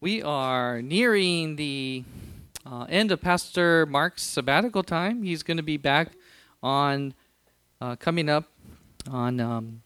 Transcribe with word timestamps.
we 0.00 0.22
are 0.22 0.82
nearing 0.82 1.56
the 1.56 2.04
uh, 2.64 2.86
end 2.88 3.10
of 3.10 3.20
Pastor 3.20 3.86
Mark's 3.86 4.22
sabbatical 4.22 4.82
time. 4.82 5.22
He's 5.22 5.42
going 5.42 5.56
to 5.56 5.62
be 5.62 5.76
back 5.76 6.12
on 6.62 7.14
uh, 7.80 7.96
coming 7.96 8.28
up 8.28 8.44
on 9.10 9.40
um, 9.40 9.82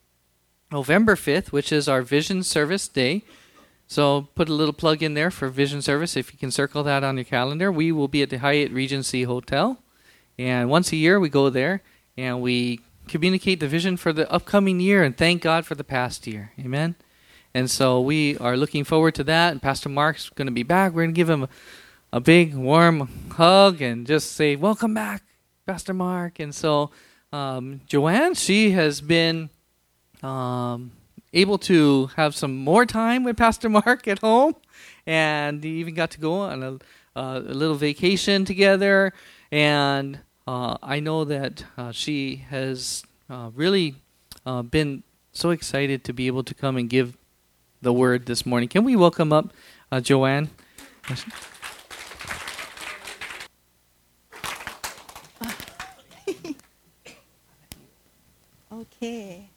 November 0.72 1.14
5th, 1.14 1.52
which 1.52 1.72
is 1.72 1.88
our 1.88 2.02
Vision 2.02 2.42
Service 2.42 2.88
Day. 2.88 3.22
So 3.86 4.28
put 4.34 4.48
a 4.48 4.52
little 4.52 4.72
plug 4.72 5.02
in 5.02 5.14
there 5.14 5.30
for 5.30 5.48
Vision 5.48 5.82
Service 5.82 6.16
if 6.16 6.32
you 6.32 6.38
can 6.38 6.50
circle 6.50 6.82
that 6.84 7.02
on 7.04 7.16
your 7.16 7.24
calendar. 7.24 7.70
We 7.70 7.92
will 7.92 8.08
be 8.08 8.22
at 8.22 8.30
the 8.30 8.38
Hyatt 8.38 8.72
Regency 8.72 9.24
Hotel. 9.24 9.82
And 10.38 10.70
once 10.70 10.92
a 10.92 10.96
year 10.96 11.20
we 11.20 11.28
go 11.28 11.50
there 11.50 11.82
and 12.16 12.40
we 12.40 12.80
communicate 13.08 13.60
the 13.60 13.68
vision 13.68 13.96
for 13.96 14.12
the 14.12 14.30
upcoming 14.30 14.80
year 14.80 15.02
and 15.02 15.16
thank 15.16 15.42
God 15.42 15.66
for 15.66 15.74
the 15.74 15.84
past 15.84 16.26
year. 16.26 16.52
Amen. 16.58 16.94
And 17.54 17.70
so 17.70 18.00
we 18.00 18.36
are 18.38 18.56
looking 18.56 18.84
forward 18.84 19.14
to 19.16 19.24
that. 19.24 19.52
And 19.52 19.60
Pastor 19.62 19.88
Mark's 19.88 20.30
going 20.30 20.46
to 20.46 20.52
be 20.52 20.62
back. 20.62 20.92
We're 20.92 21.02
going 21.02 21.14
to 21.14 21.18
give 21.18 21.30
him 21.30 21.48
a, 22.12 22.20
big 22.20 22.54
warm 22.54 23.08
hug 23.32 23.80
and 23.80 24.06
just 24.06 24.32
say, 24.32 24.56
Welcome 24.56 24.94
back, 24.94 25.22
Pastor 25.66 25.94
Mark. 25.94 26.38
And 26.38 26.54
so 26.54 26.90
um, 27.32 27.80
Joanne, 27.86 28.34
she 28.34 28.70
has 28.70 29.00
been 29.00 29.50
um, 30.22 30.92
able 31.32 31.58
to 31.58 32.10
have 32.16 32.34
some 32.34 32.56
more 32.56 32.86
time 32.86 33.24
with 33.24 33.36
Pastor 33.36 33.68
Mark 33.84 34.06
at 34.08 34.18
home, 34.20 34.54
and 35.06 35.64
even 35.64 35.94
got 35.94 36.10
to 36.12 36.20
go 36.20 36.40
on 36.40 36.62
a, 36.62 36.78
a 37.16 37.40
little 37.40 37.76
vacation 37.76 38.44
together. 38.44 39.12
And 39.52 40.20
uh, 40.46 40.76
I 40.82 41.00
know 41.00 41.24
that 41.24 41.64
uh, 41.76 41.92
she 41.92 42.44
has 42.50 43.04
uh, 43.28 43.50
really 43.54 43.96
uh, 44.44 44.62
been 44.62 45.02
so 45.32 45.50
excited 45.50 46.04
to 46.04 46.12
be 46.12 46.26
able 46.26 46.42
to 46.44 46.54
come 46.54 46.76
and 46.76 46.88
give 46.90 47.16
the 47.82 47.92
word 47.92 48.26
this 48.26 48.44
morning. 48.46 48.68
Can 48.68 48.84
we 48.84 48.96
welcome 48.96 49.32
up 49.32 49.52
uh, 49.90 50.00
Joanne? 50.00 50.50
okay. 58.72 59.48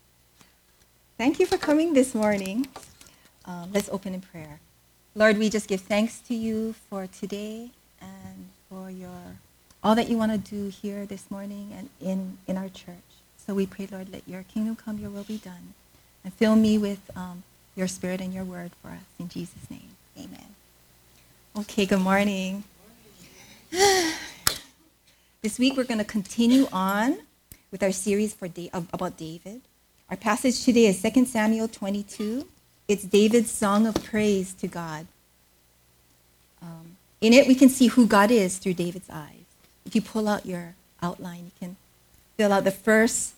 Thank 1.17 1.39
you 1.39 1.45
for 1.45 1.58
coming 1.58 1.94
this 1.94 2.16
morning. 2.16 2.67
Um, 3.45 3.70
let's 3.73 3.89
open 3.89 4.14
in 4.14 4.22
prayer. 4.22 4.59
Lord, 5.16 5.38
we 5.38 5.50
just 5.50 5.67
give 5.67 5.81
thanks 5.81 6.20
to 6.28 6.33
you 6.33 6.73
for 6.89 7.08
today 7.08 7.72
and 8.02 8.50
for 8.70 8.89
your 8.89 9.38
all 9.83 9.95
that 9.95 10.09
you 10.09 10.17
want 10.17 10.31
to 10.31 10.38
do 10.38 10.70
here 10.70 11.05
this 11.05 11.30
morning 11.30 11.73
and 11.78 11.89
in, 12.00 12.38
in 12.48 12.58
our 12.58 12.70
church. 12.70 12.95
So 13.38 13.53
we 13.53 13.66
pray, 13.66 13.88
Lord, 13.92 14.11
let 14.14 14.28
your 14.28 14.44
kingdom 14.44 14.78
come, 14.78 14.98
your 14.98 15.09
will 15.09 15.26
be 15.26 15.38
done. 15.38 15.73
And 16.23 16.33
fill 16.33 16.55
me 16.55 16.78
with 16.78 17.11
um, 17.17 17.44
your 17.76 17.88
spirit 17.88 18.22
and 18.22 18.34
your 18.34 18.44
word 18.44 18.72
for 18.82 18.90
us. 18.90 19.04
In 19.20 19.30
Jesus' 19.30 19.70
name, 19.70 19.90
amen. 20.18 20.56
Okay, 21.58 21.86
good 21.86 22.00
morning. 22.00 22.64
this 23.72 25.58
week 25.58 25.76
we're 25.76 25.84
going 25.84 26.00
to 26.00 26.06
continue 26.06 26.68
on 26.72 27.18
with 27.72 27.82
our 27.82 27.92
series 27.92 28.34
for 28.34 28.48
da- 28.48 28.70
about 28.74 29.18
David. 29.18 29.62
Our 30.10 30.18
passage 30.18 30.64
today 30.64 30.86
is 30.86 31.02
2 31.02 31.26
Samuel 31.26 31.68
22. 31.68 32.48
It's 32.88 33.04
David's 33.04 33.50
song 33.50 33.88
of 33.88 33.96
praise 34.04 34.54
to 34.56 34.68
God. 34.68 35.08
Um, 36.62 36.98
in 37.22 37.34
it, 37.34 37.48
we 37.48 37.56
can 37.56 37.70
see 37.70 37.88
who 37.88 38.06
God 38.06 38.30
is 38.30 38.58
through 38.58 38.76
David's 38.76 39.10
eyes. 39.10 39.46
If 39.86 39.96
you 39.96 40.02
pull 40.02 40.28
out 40.28 40.46
your 40.46 40.76
outline, 41.02 41.46
you 41.46 41.52
can 41.60 41.78
fill 42.38 42.54
out 42.54 42.64
the 42.64 42.72
first 42.72 43.34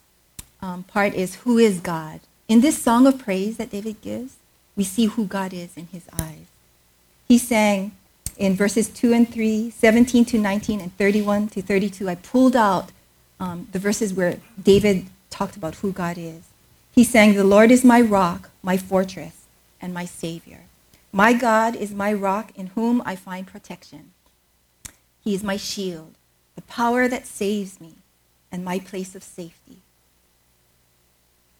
um, 0.61 0.83
part 0.83 1.13
is 1.13 1.35
who 1.35 1.57
is 1.57 1.79
God. 1.79 2.19
In 2.47 2.61
this 2.61 2.81
song 2.81 3.07
of 3.07 3.17
praise 3.17 3.57
that 3.57 3.71
David 3.71 4.01
gives, 4.01 4.35
we 4.75 4.83
see 4.83 5.05
who 5.05 5.25
God 5.25 5.51
is 5.51 5.75
in 5.75 5.87
his 5.87 6.07
eyes. 6.13 6.45
He 7.27 7.39
sang 7.39 7.93
in 8.37 8.55
verses 8.55 8.87
2 8.87 9.13
and 9.13 9.31
3, 9.31 9.71
17 9.71 10.25
to 10.25 10.37
19, 10.37 10.79
and 10.79 10.95
31 10.95 11.47
to 11.49 11.61
32. 11.61 12.07
I 12.07 12.15
pulled 12.15 12.55
out 12.55 12.91
um, 13.39 13.67
the 13.71 13.79
verses 13.79 14.13
where 14.13 14.37
David 14.61 15.07
talked 15.31 15.55
about 15.55 15.75
who 15.75 15.91
God 15.91 16.17
is. 16.19 16.43
He 16.93 17.03
sang, 17.03 17.33
The 17.33 17.43
Lord 17.43 17.71
is 17.71 17.83
my 17.83 17.99
rock, 17.99 18.51
my 18.61 18.77
fortress, 18.77 19.45
and 19.81 19.91
my 19.93 20.05
Savior. 20.05 20.61
My 21.11 21.33
God 21.33 21.75
is 21.75 21.93
my 21.93 22.13
rock 22.13 22.51
in 22.55 22.67
whom 22.67 23.01
I 23.05 23.15
find 23.15 23.47
protection. 23.47 24.11
He 25.23 25.33
is 25.33 25.43
my 25.43 25.57
shield, 25.57 26.13
the 26.55 26.61
power 26.61 27.07
that 27.07 27.25
saves 27.25 27.81
me, 27.81 27.95
and 28.51 28.63
my 28.63 28.77
place 28.77 29.15
of 29.15 29.23
safety. 29.23 29.79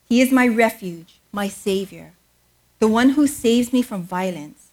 He 0.07 0.21
is 0.21 0.31
my 0.31 0.47
refuge, 0.47 1.19
my 1.31 1.47
Savior, 1.47 2.13
the 2.79 2.87
one 2.87 3.09
who 3.11 3.27
saves 3.27 3.73
me 3.73 3.81
from 3.81 4.03
violence. 4.03 4.67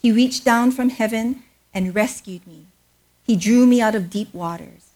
He 0.00 0.12
reached 0.12 0.44
down 0.44 0.70
from 0.70 0.88
heaven 0.88 1.42
and 1.74 1.94
rescued 1.94 2.46
me. 2.46 2.66
He 3.26 3.36
drew 3.36 3.66
me 3.66 3.80
out 3.80 3.94
of 3.94 4.10
deep 4.10 4.32
waters. 4.32 4.90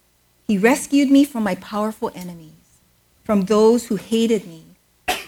He 0.46 0.58
rescued 0.58 1.10
me 1.10 1.24
from 1.24 1.42
my 1.42 1.54
powerful 1.56 2.10
enemies, 2.14 2.80
from 3.24 3.44
those 3.44 3.86
who 3.86 3.96
hated 3.96 4.46
me 4.46 4.64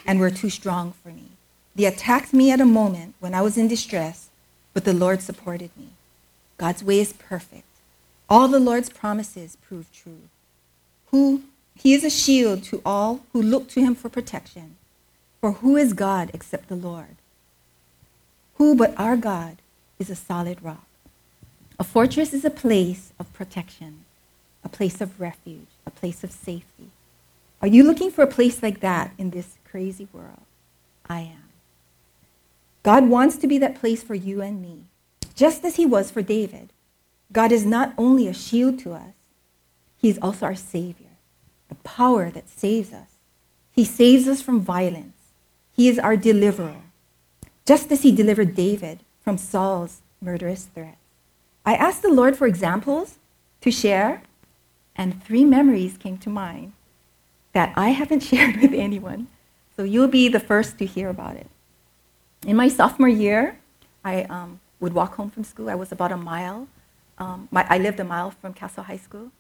and 0.07 0.21
were 0.21 0.31
too 0.31 0.51
strong 0.51 0.93
for 1.03 1.09
me. 1.09 1.31
They 1.75 1.85
attacked 1.85 2.33
me 2.33 2.51
at 2.51 2.61
a 2.61 2.65
moment 2.65 3.15
when 3.21 3.35
I 3.35 3.43
was 3.43 3.59
in 3.59 3.69
distress, 3.69 4.31
but 4.73 4.85
the 4.85 4.95
Lord 4.95 5.21
supported 5.21 5.71
me. 5.77 5.89
God's 6.59 6.83
way 6.83 7.01
is 7.01 7.13
perfect. 7.13 7.65
All 8.29 8.49
the 8.49 8.59
Lord's 8.59 8.89
promises 8.89 9.57
prove 9.57 9.93
true. 9.93 10.23
Who 11.11 11.43
he 11.77 11.95
is 11.95 12.05
a 12.05 12.11
shield 12.11 12.63
to 12.65 12.83
all 12.85 13.21
who 13.33 13.43
look 13.43 13.69
to 13.71 13.81
him 13.81 13.95
for 13.95 14.09
protection. 14.09 14.77
For 15.41 15.53
who 15.53 15.77
is 15.77 15.93
God 15.93 16.31
except 16.33 16.69
the 16.69 16.75
Lord? 16.75 17.17
Who 18.55 18.75
but 18.75 18.99
our 18.99 19.17
God 19.17 19.59
is 19.99 20.11
a 20.11 20.17
solid 20.17 20.63
rock? 20.63 20.87
A 21.79 21.85
fortress 21.85 22.33
is 22.33 22.45
a 22.45 22.51
place 22.51 23.13
of 23.19 23.33
protection, 23.35 24.05
a 24.65 24.69
place 24.69 25.01
of 25.01 25.21
refuge, 25.21 25.69
a 25.87 25.91
place 25.91 26.25
of 26.25 26.33
safety. 26.33 26.91
Are 27.61 27.69
you 27.69 27.85
looking 27.85 28.11
for 28.11 28.23
a 28.23 28.27
place 28.27 28.63
like 28.63 28.81
that 28.81 29.13
in 29.19 29.31
this 29.31 29.57
crazy 29.71 30.09
world? 30.13 30.43
I 31.09 31.21
am. 31.21 31.45
God 32.83 33.09
wants 33.09 33.37
to 33.39 33.47
be 33.47 33.59
that 33.59 33.79
place 33.79 34.03
for 34.03 34.15
you 34.15 34.41
and 34.41 34.63
me, 34.63 34.85
just 35.35 35.65
as 35.65 35.77
he 35.77 35.85
was 35.85 36.11
for 36.11 36.23
David. 36.23 36.71
God 37.33 37.53
is 37.53 37.67
not 37.67 37.93
only 37.99 38.27
a 38.27 38.33
shield 38.33 38.79
to 38.81 38.95
us, 38.95 39.13
he 39.99 40.09
is 40.09 40.19
also 40.23 40.47
our 40.47 40.55
Savior 40.55 41.06
the 41.69 41.75
power 41.77 42.31
that 42.31 42.49
saves 42.49 42.93
us. 42.93 43.09
He 43.73 43.85
saves 43.85 44.27
us 44.29 44.41
from 44.41 44.61
violence. 44.61 45.17
He 45.73 45.89
is 45.89 45.99
our 45.99 46.17
deliverer, 46.17 46.83
just 47.67 47.93
as 47.93 48.03
he 48.03 48.13
delivered 48.13 48.55
David 48.55 49.01
from 49.21 49.37
Saul's 49.37 50.01
murderous 50.21 50.65
threats. 50.65 50.97
I 51.65 51.75
asked 51.75 52.03
the 52.03 52.13
Lord 52.13 52.37
for 52.37 52.47
examples 52.47 53.19
to 53.61 53.71
share, 53.71 54.23
and 54.95 55.23
three 55.23 55.45
memories 55.45 55.99
came 55.99 56.17
to 56.19 56.31
mind 56.31 56.73
that 57.53 57.73
I 57.77 57.91
haven't 57.91 58.21
shared 58.31 58.61
with 58.61 58.73
anyone. 58.73 59.29
So 59.77 59.83
you'll 59.83 60.09
be 60.09 60.29
the 60.29 60.41
first 60.41 60.79
to 60.79 60.87
hear 60.87 61.11
about 61.11 61.37
it. 61.37 61.49
In 62.47 62.57
my 62.57 62.69
sophomore 62.69 63.09
year, 63.09 63.59
I 64.05 64.23
um, 64.25 64.61
would 64.81 64.95
walk 64.95 65.17
home 65.17 65.31
from 65.31 65.45
school. 65.45 65.69
I 65.69 65.75
was 65.75 65.93
about 65.93 66.13
a 66.13 66.17
mile. 66.17 66.69
Um, 67.19 67.49
my, 67.51 67.67
I 67.69 67.79
lived 67.79 67.99
a 68.01 68.05
mile 68.05 68.31
from 68.31 68.55
Castle 68.55 68.85
High 68.85 68.97
School. 68.97 69.33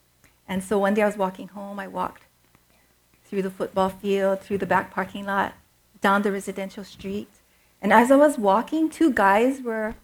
And 0.49 0.63
so 0.63 0.79
one 0.79 0.95
day 0.95 1.03
I 1.03 1.07
was 1.07 1.17
walking 1.17 1.49
home. 1.49 1.79
I 1.79 1.89
walked 1.89 2.23
through 3.25 3.43
the 3.43 3.51
football 3.51 3.89
field, 3.89 4.41
through 4.41 4.59
the 4.59 4.67
back 4.67 4.93
parking 4.93 5.27
lot, 5.27 5.55
down 6.01 6.23
the 6.23 6.33
residential 6.33 6.85
street. 6.85 7.29
And 7.83 7.93
as 7.93 8.11
I 8.11 8.17
was 8.17 8.39
walking, 8.39 8.89
two 8.89 9.13
guys 9.13 9.61
were 9.61 9.95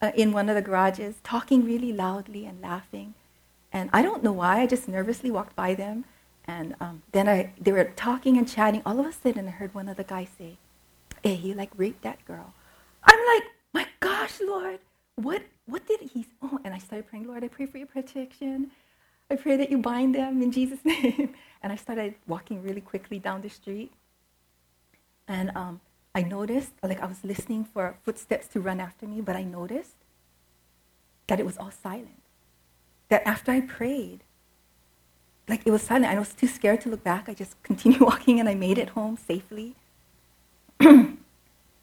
uh, 0.00 0.10
in 0.14 0.32
one 0.32 0.48
of 0.48 0.56
the 0.56 0.62
garages 0.62 1.16
talking 1.22 1.64
really 1.64 1.92
loudly 1.92 2.44
and 2.44 2.60
laughing. 2.60 3.14
And 3.72 3.88
I 3.92 4.02
don't 4.02 4.22
know 4.22 4.32
why, 4.32 4.60
I 4.60 4.66
just 4.66 4.88
nervously 4.88 5.30
walked 5.30 5.56
by 5.56 5.74
them. 5.74 6.04
And 6.44 6.74
um, 6.80 7.02
then 7.12 7.28
I, 7.28 7.52
they 7.58 7.72
were 7.72 7.84
talking 7.96 8.36
and 8.36 8.48
chatting. 8.48 8.82
All 8.84 8.98
of 8.98 9.06
a 9.06 9.12
sudden, 9.12 9.48
I 9.48 9.52
heard 9.52 9.74
one 9.74 9.88
of 9.88 9.96
the 9.96 10.04
guys 10.04 10.28
say, 10.36 10.58
Hey, 11.22 11.34
you 11.34 11.54
like 11.54 11.70
raped 11.76 12.02
that 12.02 12.24
girl. 12.24 12.52
I'm 13.04 13.18
like, 13.34 13.44
My 13.72 13.86
gosh, 14.00 14.40
Lord, 14.40 14.80
what, 15.14 15.42
what 15.66 15.86
did 15.86 16.00
he? 16.00 16.26
Oh, 16.42 16.58
and 16.64 16.74
I 16.74 16.78
started 16.78 17.08
praying, 17.08 17.28
Lord, 17.28 17.44
I 17.44 17.48
pray 17.48 17.66
for 17.66 17.78
your 17.78 17.86
protection. 17.86 18.72
I 19.32 19.36
pray 19.36 19.56
that 19.56 19.70
you 19.70 19.78
bind 19.78 20.14
them 20.14 20.42
in 20.42 20.52
Jesus' 20.52 20.84
name. 20.84 21.34
And 21.62 21.72
I 21.72 21.76
started 21.76 22.14
walking 22.26 22.62
really 22.62 22.80
quickly 22.80 23.18
down 23.18 23.40
the 23.40 23.48
street. 23.48 23.92
And 25.26 25.50
um, 25.56 25.80
I 26.14 26.22
noticed, 26.22 26.72
like 26.82 27.00
I 27.00 27.06
was 27.06 27.24
listening 27.24 27.64
for 27.64 27.96
footsteps 28.04 28.46
to 28.48 28.60
run 28.60 28.80
after 28.80 29.06
me, 29.06 29.20
but 29.20 29.36
I 29.36 29.42
noticed 29.42 29.96
that 31.28 31.40
it 31.40 31.46
was 31.46 31.56
all 31.56 31.70
silent. 31.70 32.20
That 33.08 33.26
after 33.26 33.52
I 33.52 33.60
prayed, 33.62 34.20
like 35.48 35.62
it 35.64 35.70
was 35.70 35.82
silent. 35.82 36.06
I 36.06 36.18
was 36.18 36.34
too 36.34 36.48
scared 36.48 36.82
to 36.82 36.90
look 36.90 37.02
back. 37.02 37.28
I 37.28 37.34
just 37.34 37.60
continued 37.62 38.02
walking 38.02 38.38
and 38.38 38.48
I 38.48 38.54
made 38.54 38.76
it 38.76 38.90
home 38.90 39.16
safely. 39.16 39.76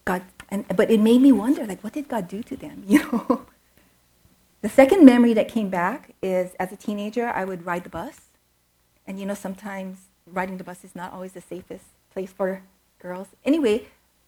God, 0.06 0.22
and, 0.50 0.66
but 0.76 0.92
it 0.92 1.00
made 1.00 1.22
me 1.22 1.32
wonder, 1.32 1.66
like, 1.66 1.84
what 1.84 1.94
did 1.94 2.08
God 2.08 2.28
do 2.28 2.44
to 2.44 2.56
them? 2.56 2.84
You 2.88 3.00
know, 3.00 3.46
the 4.62 4.70
second 4.70 5.06
memory 5.06 5.34
that 5.34 5.48
came 5.48 5.70
back 5.70 6.16
is 6.22 6.52
as 6.60 6.72
a 6.72 6.76
teenager, 6.76 7.28
I 7.28 7.46
would 7.46 7.66
ride 7.66 7.84
the 7.84 7.90
bus. 7.90 8.22
And 9.08 9.20
you 9.20 9.26
know, 9.26 9.34
sometimes 9.34 10.00
riding 10.26 10.58
the 10.58 10.64
bus 10.64 10.84
is 10.84 10.96
not 10.96 11.14
always 11.14 11.34
the 11.34 11.42
safest 11.42 11.86
place 12.12 12.32
for 12.32 12.62
girls. 13.00 13.28
Anyway, 13.46 13.88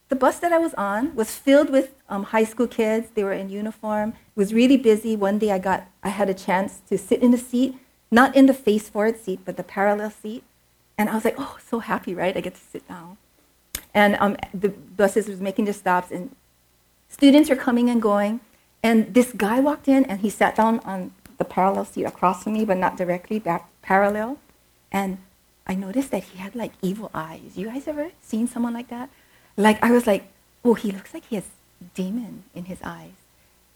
the 0.09 0.15
bus 0.15 0.39
that 0.39 0.51
I 0.51 0.57
was 0.57 0.73
on 0.73 1.15
was 1.15 1.35
filled 1.35 1.69
with 1.69 1.93
um, 2.09 2.23
high 2.23 2.43
school 2.43 2.67
kids. 2.67 3.09
They 3.13 3.23
were 3.23 3.33
in 3.33 3.49
uniform. 3.49 4.09
It 4.09 4.39
was 4.39 4.53
really 4.53 4.77
busy. 4.77 5.15
One 5.15 5.37
day 5.37 5.51
I 5.51 5.59
got, 5.59 5.87
I 6.03 6.09
had 6.09 6.29
a 6.29 6.33
chance 6.33 6.81
to 6.89 6.97
sit 6.97 7.21
in 7.21 7.31
the 7.31 7.37
seat, 7.37 7.75
not 8.09 8.35
in 8.35 8.45
the 8.45 8.53
face 8.53 8.89
forward 8.89 9.19
seat, 9.19 9.41
but 9.45 9.57
the 9.57 9.63
parallel 9.63 10.11
seat. 10.11 10.43
And 10.97 11.09
I 11.09 11.15
was 11.15 11.25
like, 11.25 11.35
oh, 11.37 11.57
so 11.65 11.79
happy, 11.79 12.13
right? 12.13 12.35
I 12.35 12.41
get 12.41 12.55
to 12.55 12.61
sit 12.61 12.87
down. 12.87 13.17
And 13.93 14.15
um, 14.19 14.37
the 14.53 14.69
buses 14.69 15.27
was 15.27 15.41
making 15.41 15.65
their 15.65 15.73
stops, 15.73 16.11
and 16.11 16.35
students 17.09 17.49
are 17.49 17.55
coming 17.55 17.89
and 17.89 18.01
going. 18.01 18.39
And 18.83 19.13
this 19.13 19.31
guy 19.31 19.59
walked 19.59 19.87
in, 19.87 20.05
and 20.05 20.21
he 20.21 20.29
sat 20.29 20.55
down 20.55 20.79
on 20.79 21.11
the 21.37 21.45
parallel 21.45 21.85
seat 21.85 22.03
across 22.03 22.43
from 22.43 22.53
me, 22.53 22.65
but 22.65 22.77
not 22.77 22.97
directly, 22.97 23.39
back 23.39 23.69
parallel. 23.81 24.37
And 24.91 25.17
I 25.65 25.75
noticed 25.75 26.11
that 26.11 26.23
he 26.23 26.37
had 26.37 26.55
like 26.55 26.73
evil 26.81 27.09
eyes. 27.13 27.55
You 27.57 27.67
guys 27.67 27.87
ever 27.87 28.11
seen 28.21 28.47
someone 28.47 28.73
like 28.73 28.89
that? 28.89 29.09
Like 29.57 29.81
I 29.83 29.91
was 29.91 30.05
like, 30.07 30.25
oh, 30.63 30.73
he 30.73 30.91
looks 30.91 31.13
like 31.13 31.25
he 31.25 31.35
has 31.35 31.45
demon 31.93 32.43
in 32.53 32.65
his 32.65 32.79
eyes. 32.83 33.13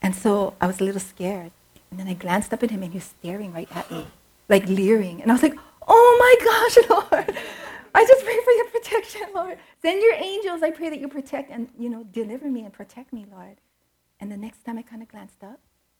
And 0.01 0.15
so 0.15 0.53
I 0.61 0.67
was 0.67 0.79
a 0.79 0.83
little 0.83 1.01
scared. 1.01 1.51
And 1.89 1.99
then 1.99 2.07
I 2.07 2.13
glanced 2.13 2.53
up 2.53 2.63
at 2.63 2.71
him 2.71 2.83
and 2.83 2.91
he 2.91 2.97
was 2.97 3.11
staring 3.19 3.53
right 3.53 3.69
at 3.75 3.89
me, 3.89 4.07
like 4.49 4.67
leering. 4.67 5.21
And 5.21 5.31
I 5.31 5.33
was 5.33 5.43
like, 5.43 5.57
oh 5.87 6.11
my 6.19 6.45
gosh, 6.45 6.89
Lord. 6.89 7.37
I 7.93 8.05
just 8.05 8.25
pray 8.25 8.37
for 8.43 8.51
your 8.51 8.65
protection, 8.69 9.21
Lord. 9.33 9.57
Send 9.81 10.01
your 10.01 10.13
angels. 10.15 10.61
I 10.61 10.71
pray 10.71 10.89
that 10.89 10.99
you 10.99 11.07
protect 11.07 11.49
and, 11.49 11.69
you 11.79 11.89
know, 11.89 12.03
deliver 12.03 12.49
me 12.49 12.63
and 12.65 12.73
protect 12.73 13.13
me, 13.13 13.25
Lord. 13.31 13.55
And 14.19 14.31
the 14.31 14.37
next 14.37 14.63
time 14.65 14.77
I 14.77 14.81
kind 14.81 15.01
of 15.01 15.09
glanced 15.09 15.43
up, 15.43 15.59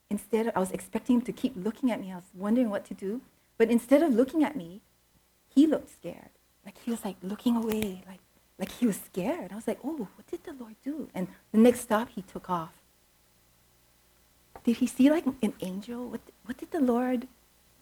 instead 0.10 0.52
I 0.56 0.60
was 0.60 0.72
expecting 0.72 1.18
him 1.18 1.22
to 1.24 1.32
keep 1.32 1.54
looking 1.56 1.92
at 1.92 2.00
me. 2.00 2.12
I 2.12 2.16
was 2.16 2.32
wondering 2.34 2.70
what 2.70 2.86
to 2.86 2.94
do. 2.94 3.22
But 3.58 3.70
instead 3.70 4.04
of 4.04 4.14
looking 4.14 4.44
at 4.44 4.56
me, 4.56 4.82
he 5.54 5.68
looked 5.68 5.92
scared. 5.92 6.30
Like 6.66 6.76
he 6.84 6.92
was 6.92 7.06
like 7.06 7.18
looking 7.22 7.56
away, 7.56 8.04
like 8.08 8.20
like 8.58 8.72
he 8.72 8.88
was 8.88 8.98
scared. 8.98 9.52
I 9.52 9.56
was 9.56 9.68
like, 9.68 9.80
oh, 9.84 10.08
what 10.16 10.28
did 10.30 10.44
the 10.44 10.54
Lord 10.54 10.76
do? 10.84 11.10
And 11.14 11.28
the 11.52 11.58
next 11.58 11.82
stop, 11.82 12.10
he 12.10 12.22
took 12.22 12.50
off. 12.50 12.74
Did 14.64 14.78
he 14.78 14.88
see 14.88 15.10
like 15.10 15.26
an 15.26 15.54
angel? 15.62 16.08
What, 16.08 16.22
what 16.46 16.58
did 16.58 16.72
the 16.72 16.80
Lord 16.80 17.28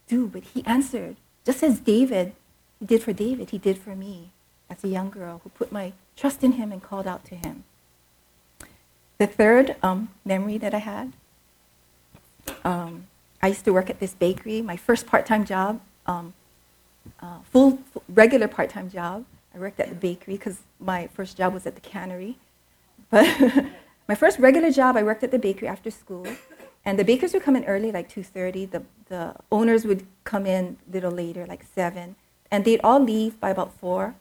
do? 0.07 0.27
But 0.27 0.43
he 0.43 0.65
answered, 0.65 1.17
just 1.45 1.63
as 1.63 1.79
David, 1.79 2.33
he 2.79 2.85
did 2.85 3.03
for 3.03 3.13
David, 3.13 3.51
he 3.51 3.57
did 3.57 3.77
for 3.77 3.95
me 3.95 4.31
as 4.69 4.83
a 4.83 4.87
young 4.87 5.09
girl 5.09 5.41
who 5.43 5.49
put 5.49 5.71
my 5.71 5.93
trust 6.15 6.43
in 6.43 6.53
him 6.53 6.71
and 6.71 6.81
called 6.81 7.07
out 7.07 7.23
to 7.25 7.35
him. 7.35 7.63
The 9.23 9.27
third 9.27 9.77
um, 9.81 10.09
memory 10.25 10.57
that 10.57 10.73
I 10.73 10.79
had, 10.79 11.13
um, 12.65 13.07
I 13.41 13.47
used 13.47 13.63
to 13.63 13.71
work 13.71 13.89
at 13.89 14.01
this 14.01 14.13
bakery, 14.13 14.61
my 14.61 14.75
first 14.75 15.07
part-time 15.07 15.45
job, 15.45 15.79
um, 16.05 16.33
uh, 17.21 17.37
full, 17.49 17.79
full, 17.93 18.03
regular 18.09 18.49
part-time 18.49 18.89
job. 18.89 19.23
I 19.55 19.59
worked 19.59 19.79
at 19.79 19.87
the 19.87 19.95
bakery 19.95 20.33
because 20.33 20.57
my 20.77 21.07
first 21.07 21.37
job 21.37 21.53
was 21.53 21.65
at 21.65 21.75
the 21.75 21.79
cannery. 21.79 22.37
But 23.09 23.25
my 24.09 24.15
first 24.15 24.39
regular 24.39 24.71
job, 24.71 24.97
I 24.97 25.03
worked 25.03 25.23
at 25.23 25.31
the 25.31 25.39
bakery 25.39 25.69
after 25.69 25.89
school. 25.89 26.27
And 26.83 26.99
the 26.99 27.05
bakers 27.05 27.31
would 27.31 27.43
come 27.43 27.55
in 27.55 27.63
early, 27.63 27.93
like 27.93 28.09
2.30. 28.09 28.71
The, 28.71 28.83
the 29.07 29.35
owners 29.53 29.85
would 29.85 30.05
come 30.25 30.45
in 30.45 30.75
a 30.89 30.93
little 30.95 31.11
later, 31.11 31.45
like 31.45 31.63
7. 31.73 32.17
And 32.51 32.65
they'd 32.65 32.81
all 32.83 32.99
leave 32.99 33.39
by 33.39 33.51
about 33.51 33.71
4. 33.79 34.15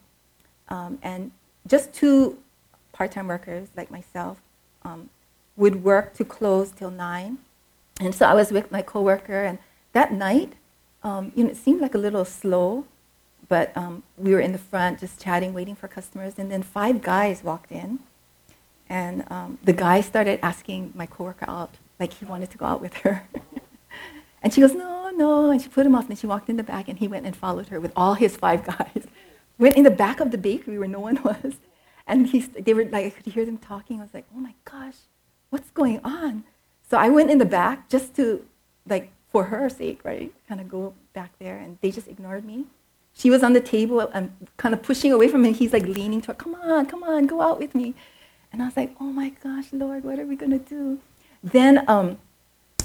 Um, 0.69 0.97
and 1.03 1.31
just 1.67 1.93
two 1.93 2.37
part-time 2.93 3.27
workers, 3.27 3.67
like 3.75 3.91
myself, 3.91 4.39
um, 4.83 5.09
would 5.55 5.83
work 5.83 6.13
to 6.15 6.25
close 6.25 6.71
till 6.71 6.91
9. 6.91 7.37
And 7.99 8.15
so 8.15 8.25
I 8.25 8.33
was 8.33 8.51
with 8.51 8.71
my 8.71 8.81
coworker. 8.81 9.43
And 9.43 9.59
that 9.93 10.11
night, 10.11 10.53
um, 11.03 11.31
you 11.35 11.43
know, 11.43 11.51
it 11.51 11.57
seemed 11.57 11.81
like 11.81 11.95
a 11.95 11.99
little 11.99 12.25
slow 12.25 12.85
but 13.53 13.75
um, 13.77 14.03
we 14.17 14.33
were 14.33 14.39
in 14.39 14.51
the 14.51 14.57
front 14.57 14.99
just 14.99 15.21
chatting, 15.21 15.53
waiting 15.53 15.75
for 15.75 15.87
customers, 15.87 16.33
and 16.37 16.51
then 16.51 16.63
five 16.63 17.01
guys 17.01 17.43
walked 17.43 17.71
in, 17.71 17.99
and 18.89 19.29
um, 19.31 19.59
the 19.63 19.73
guy 19.73 20.01
started 20.01 20.39
asking 20.41 20.91
my 20.95 21.05
coworker 21.05 21.45
out, 21.47 21.75
like 21.99 22.13
he 22.13 22.25
wanted 22.25 22.49
to 22.51 22.57
go 22.57 22.65
out 22.65 22.81
with 22.81 22.95
her. 22.97 23.27
and 24.41 24.53
she 24.53 24.61
goes, 24.61 24.73
no, 24.73 25.11
no, 25.11 25.51
and 25.51 25.61
she 25.61 25.69
put 25.69 25.85
him 25.85 25.95
off, 25.95 26.09
and 26.09 26.17
she 26.17 26.27
walked 26.27 26.49
in 26.49 26.57
the 26.57 26.63
back, 26.63 26.87
and 26.87 26.99
he 26.99 27.07
went 27.07 27.25
and 27.25 27.35
followed 27.35 27.67
her 27.67 27.79
with 27.79 27.91
all 27.95 28.15
his 28.15 28.35
five 28.35 28.65
guys. 28.65 29.05
went 29.59 29.77
in 29.77 29.83
the 29.83 29.91
back 29.91 30.19
of 30.19 30.31
the 30.31 30.37
bakery 30.37 30.79
where 30.79 30.87
no 30.87 30.99
one 30.99 31.21
was, 31.23 31.55
and 32.05 32.27
he, 32.27 32.39
they 32.39 32.73
were 32.73 32.85
like, 32.85 33.05
I 33.05 33.09
could 33.09 33.33
hear 33.33 33.45
them 33.45 33.57
talking. 33.57 33.99
I 33.99 34.03
was 34.03 34.13
like, 34.13 34.25
oh 34.35 34.39
my 34.39 34.53
gosh, 34.65 34.95
what's 35.49 35.69
going 35.71 35.99
on? 36.03 36.43
So 36.89 36.97
I 36.97 37.09
went 37.09 37.31
in 37.31 37.37
the 37.37 37.45
back 37.45 37.89
just 37.89 38.15
to, 38.17 38.45
like, 38.87 39.11
for 39.31 39.45
her 39.45 39.69
sake, 39.69 40.01
right, 40.03 40.31
kind 40.47 40.61
of 40.61 40.69
go 40.69 40.93
back 41.13 41.31
there, 41.39 41.57
and 41.57 41.77
they 41.81 41.91
just 41.91 42.07
ignored 42.07 42.45
me. 42.45 42.65
She 43.13 43.29
was 43.29 43.43
on 43.43 43.53
the 43.53 43.61
table 43.61 43.99
and 43.99 44.31
kind 44.57 44.73
of 44.73 44.83
pushing 44.83 45.11
away 45.11 45.27
from 45.27 45.45
him. 45.45 45.53
He's 45.53 45.73
like 45.73 45.83
leaning 45.83 46.21
to 46.21 46.27
her, 46.27 46.33
come 46.33 46.55
on, 46.55 46.85
come 46.87 47.03
on, 47.03 47.25
go 47.27 47.41
out 47.41 47.59
with 47.59 47.75
me. 47.75 47.93
And 48.51 48.61
I 48.61 48.65
was 48.65 48.77
like, 48.77 48.95
oh 48.99 49.05
my 49.05 49.29
gosh, 49.29 49.65
Lord, 49.71 50.03
what 50.03 50.19
are 50.19 50.25
we 50.25 50.35
going 50.35 50.51
to 50.51 50.59
do? 50.59 50.99
Then 51.43 51.83
um, 51.87 52.17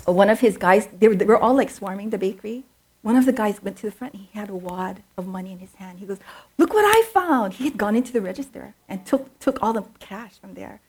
one 0.04 0.30
of 0.30 0.40
his 0.40 0.56
guys, 0.56 0.88
they 0.98 1.08
were, 1.08 1.14
they 1.14 1.24
were 1.24 1.38
all 1.38 1.54
like 1.54 1.70
swarming 1.70 2.10
the 2.10 2.18
bakery. 2.18 2.64
One 3.02 3.16
of 3.16 3.26
the 3.26 3.32
guys 3.32 3.62
went 3.62 3.76
to 3.78 3.86
the 3.86 3.92
front. 3.92 4.14
He 4.16 4.28
had 4.32 4.50
a 4.50 4.54
wad 4.54 5.02
of 5.16 5.26
money 5.26 5.52
in 5.52 5.58
his 5.58 5.74
hand. 5.76 6.00
He 6.00 6.06
goes, 6.06 6.18
look 6.56 6.74
what 6.74 6.84
I 6.84 7.06
found. 7.08 7.54
He 7.54 7.64
had 7.64 7.76
gone 7.76 7.94
into 7.94 8.12
the 8.12 8.20
register 8.20 8.74
and 8.88 9.06
took, 9.06 9.38
took 9.38 9.62
all 9.62 9.72
the 9.72 9.84
cash 10.00 10.38
from 10.38 10.54
there. 10.54 10.80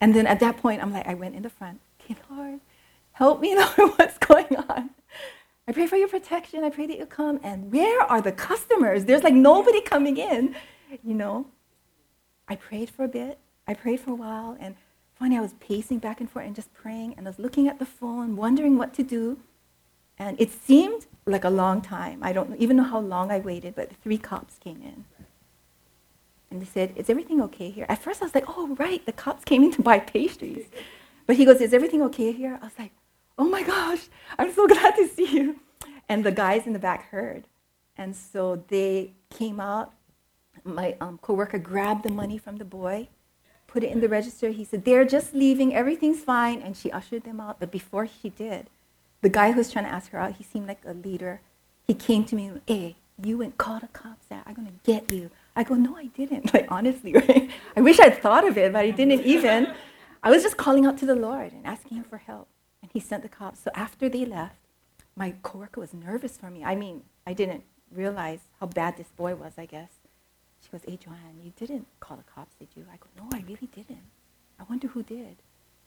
And 0.00 0.14
then 0.14 0.26
at 0.26 0.40
that 0.40 0.58
point, 0.58 0.82
I'm 0.82 0.92
like, 0.92 1.06
I 1.06 1.14
went 1.14 1.34
in 1.34 1.42
the 1.42 1.50
front. 1.50 1.80
Okay, 2.00 2.16
Lord, 2.30 2.60
help 3.12 3.40
me, 3.40 3.56
Lord, 3.78 3.92
what's 3.96 4.18
going 4.18 4.54
on? 4.68 4.90
I 5.66 5.72
pray 5.72 5.86
for 5.86 5.96
your 5.96 6.08
protection. 6.08 6.64
I 6.64 6.70
pray 6.70 6.86
that 6.86 6.98
you 6.98 7.06
come. 7.06 7.40
And 7.42 7.72
where 7.72 8.00
are 8.02 8.22
the 8.22 8.32
customers? 8.32 9.04
There's 9.04 9.22
like 9.22 9.34
nobody 9.34 9.80
coming 9.80 10.16
in, 10.16 10.54
you 11.04 11.14
know. 11.14 11.46
I 12.48 12.56
prayed 12.56 12.88
for 12.88 13.04
a 13.04 13.08
bit. 13.08 13.38
I 13.66 13.74
prayed 13.74 14.00
for 14.00 14.12
a 14.12 14.14
while. 14.14 14.56
And 14.60 14.76
finally, 15.18 15.38
I 15.38 15.42
was 15.42 15.52
pacing 15.60 15.98
back 15.98 16.20
and 16.20 16.30
forth 16.30 16.46
and 16.46 16.54
just 16.56 16.72
praying. 16.72 17.14
And 17.16 17.26
I 17.26 17.30
was 17.30 17.38
looking 17.38 17.68
at 17.68 17.78
the 17.78 17.84
phone, 17.84 18.36
wondering 18.36 18.78
what 18.78 18.94
to 18.94 19.02
do. 19.02 19.38
And 20.18 20.40
it 20.40 20.50
seemed 20.50 21.06
like 21.28 21.44
a 21.44 21.50
long 21.50 21.80
time. 21.82 22.20
I 22.22 22.32
don't 22.32 22.56
even 22.56 22.76
know 22.76 22.84
how 22.84 23.00
long 23.00 23.30
I 23.30 23.38
waited, 23.38 23.74
but 23.74 23.92
three 24.02 24.18
cops 24.18 24.58
came 24.58 24.82
in. 24.82 25.04
And 26.50 26.62
they 26.62 26.66
said, 26.66 26.92
Is 26.96 27.10
everything 27.10 27.40
okay 27.42 27.70
here? 27.70 27.86
At 27.88 28.02
first, 28.02 28.22
I 28.22 28.24
was 28.24 28.34
like, 28.34 28.44
Oh, 28.48 28.74
right, 28.78 29.04
the 29.04 29.12
cops 29.12 29.44
came 29.44 29.62
in 29.62 29.72
to 29.72 29.82
buy 29.82 29.98
pastries. 29.98 30.66
But 31.26 31.36
he 31.36 31.44
goes, 31.44 31.60
Is 31.60 31.74
everything 31.74 32.02
okay 32.02 32.32
here? 32.32 32.58
I 32.60 32.64
was 32.64 32.78
like, 32.78 32.92
oh 33.38 33.48
my 33.48 33.62
gosh, 33.62 34.08
I'm 34.38 34.52
so 34.52 34.66
glad 34.74 34.96
to 34.96 35.08
see 35.08 35.26
you. 35.38 35.60
And 36.08 36.24
the 36.24 36.32
guys 36.32 36.66
in 36.66 36.72
the 36.72 36.78
back 36.78 37.10
heard. 37.10 37.44
And 37.96 38.14
so 38.14 38.64
they 38.68 39.12
came 39.30 39.60
out. 39.60 39.94
My 40.64 40.96
um, 41.00 41.18
coworker 41.18 41.58
grabbed 41.58 42.02
the 42.02 42.10
money 42.10 42.36
from 42.36 42.56
the 42.56 42.64
boy, 42.64 43.08
put 43.66 43.84
it 43.84 43.92
in 43.92 44.00
the 44.00 44.08
register. 44.08 44.50
He 44.50 44.64
said, 44.64 44.84
they're 44.84 45.04
just 45.04 45.34
leaving. 45.34 45.74
Everything's 45.74 46.20
fine. 46.20 46.60
And 46.60 46.76
she 46.76 46.90
ushered 46.90 47.24
them 47.24 47.40
out. 47.40 47.60
But 47.60 47.70
before 47.70 48.06
she 48.06 48.30
did, 48.30 48.68
the 49.20 49.28
guy 49.28 49.52
who 49.52 49.58
was 49.58 49.70
trying 49.70 49.84
to 49.84 49.90
ask 49.90 50.10
her 50.12 50.18
out, 50.18 50.36
he 50.36 50.44
seemed 50.44 50.68
like 50.68 50.80
a 50.86 50.92
leader. 50.92 51.40
He 51.86 51.94
came 51.94 52.24
to 52.26 52.36
me, 52.36 52.52
hey, 52.66 52.96
you 53.22 53.38
went 53.38 53.58
call 53.58 53.80
the 53.80 53.88
cops 53.88 54.30
out. 54.30 54.42
I'm 54.46 54.54
going 54.54 54.68
to 54.68 54.72
get 54.84 55.10
you. 55.10 55.30
I 55.56 55.64
go, 55.64 55.74
no, 55.74 55.96
I 55.96 56.06
didn't. 56.06 56.52
Like, 56.54 56.70
honestly, 56.70 57.12
right? 57.12 57.50
I 57.76 57.80
wish 57.80 57.98
I'd 57.98 58.22
thought 58.22 58.46
of 58.46 58.56
it, 58.56 58.72
but 58.72 58.80
I 58.80 58.90
didn't 58.90 59.22
even. 59.22 59.74
I 60.22 60.30
was 60.30 60.42
just 60.42 60.56
calling 60.56 60.86
out 60.86 60.98
to 60.98 61.06
the 61.06 61.14
Lord 61.14 61.52
and 61.52 61.66
asking 61.66 61.96
him 61.98 62.04
for 62.04 62.18
help 62.18 62.48
and 62.82 62.90
he 62.92 63.00
sent 63.00 63.22
the 63.22 63.28
cops. 63.28 63.60
So 63.60 63.70
after 63.74 64.08
they 64.08 64.24
left, 64.24 64.56
my 65.16 65.34
coworker 65.42 65.80
was 65.80 65.92
nervous 65.92 66.36
for 66.36 66.50
me. 66.50 66.64
I 66.64 66.74
mean, 66.74 67.02
I 67.26 67.32
didn't 67.32 67.64
realize 67.92 68.40
how 68.60 68.66
bad 68.66 68.96
this 68.96 69.08
boy 69.16 69.34
was, 69.34 69.52
I 69.58 69.66
guess. 69.66 69.90
She 70.62 70.70
goes, 70.70 70.82
Hey, 70.86 70.98
Joanne, 71.02 71.40
you 71.42 71.52
didn't 71.56 71.86
call 72.00 72.16
the 72.16 72.22
cops, 72.22 72.54
did 72.56 72.68
you? 72.76 72.86
I 72.92 72.96
go, 72.96 73.06
No, 73.16 73.28
I 73.36 73.42
really 73.42 73.68
didn't. 73.74 74.10
I 74.58 74.64
wonder 74.68 74.88
who 74.88 75.02
did. 75.02 75.36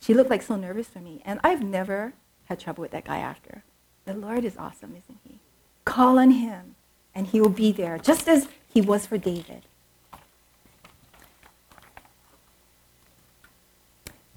She 0.00 0.14
looked 0.14 0.30
like 0.30 0.42
so 0.42 0.56
nervous 0.56 0.88
for 0.88 0.98
me. 1.00 1.22
And 1.24 1.40
I've 1.44 1.62
never 1.62 2.14
had 2.46 2.60
trouble 2.60 2.82
with 2.82 2.90
that 2.90 3.04
guy 3.04 3.18
after. 3.18 3.62
The 4.04 4.14
Lord 4.14 4.44
is 4.44 4.56
awesome, 4.56 4.90
isn't 4.90 5.18
he? 5.24 5.38
Call 5.84 6.18
on 6.18 6.30
him, 6.32 6.74
and 7.14 7.28
he 7.28 7.40
will 7.40 7.48
be 7.48 7.72
there, 7.72 7.98
just 7.98 8.28
as 8.28 8.48
he 8.72 8.80
was 8.80 9.06
for 9.06 9.18
David. 9.18 9.62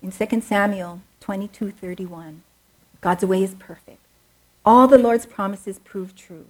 In 0.02 0.12
2 0.12 0.42
Samuel 0.42 1.02
22:31. 1.22 2.42
God's 3.02 3.26
way 3.26 3.44
is 3.44 3.56
perfect. 3.56 4.00
All 4.64 4.88
the 4.88 4.98
Lord's 4.98 5.26
promises 5.26 5.80
prove 5.80 6.16
true. 6.16 6.48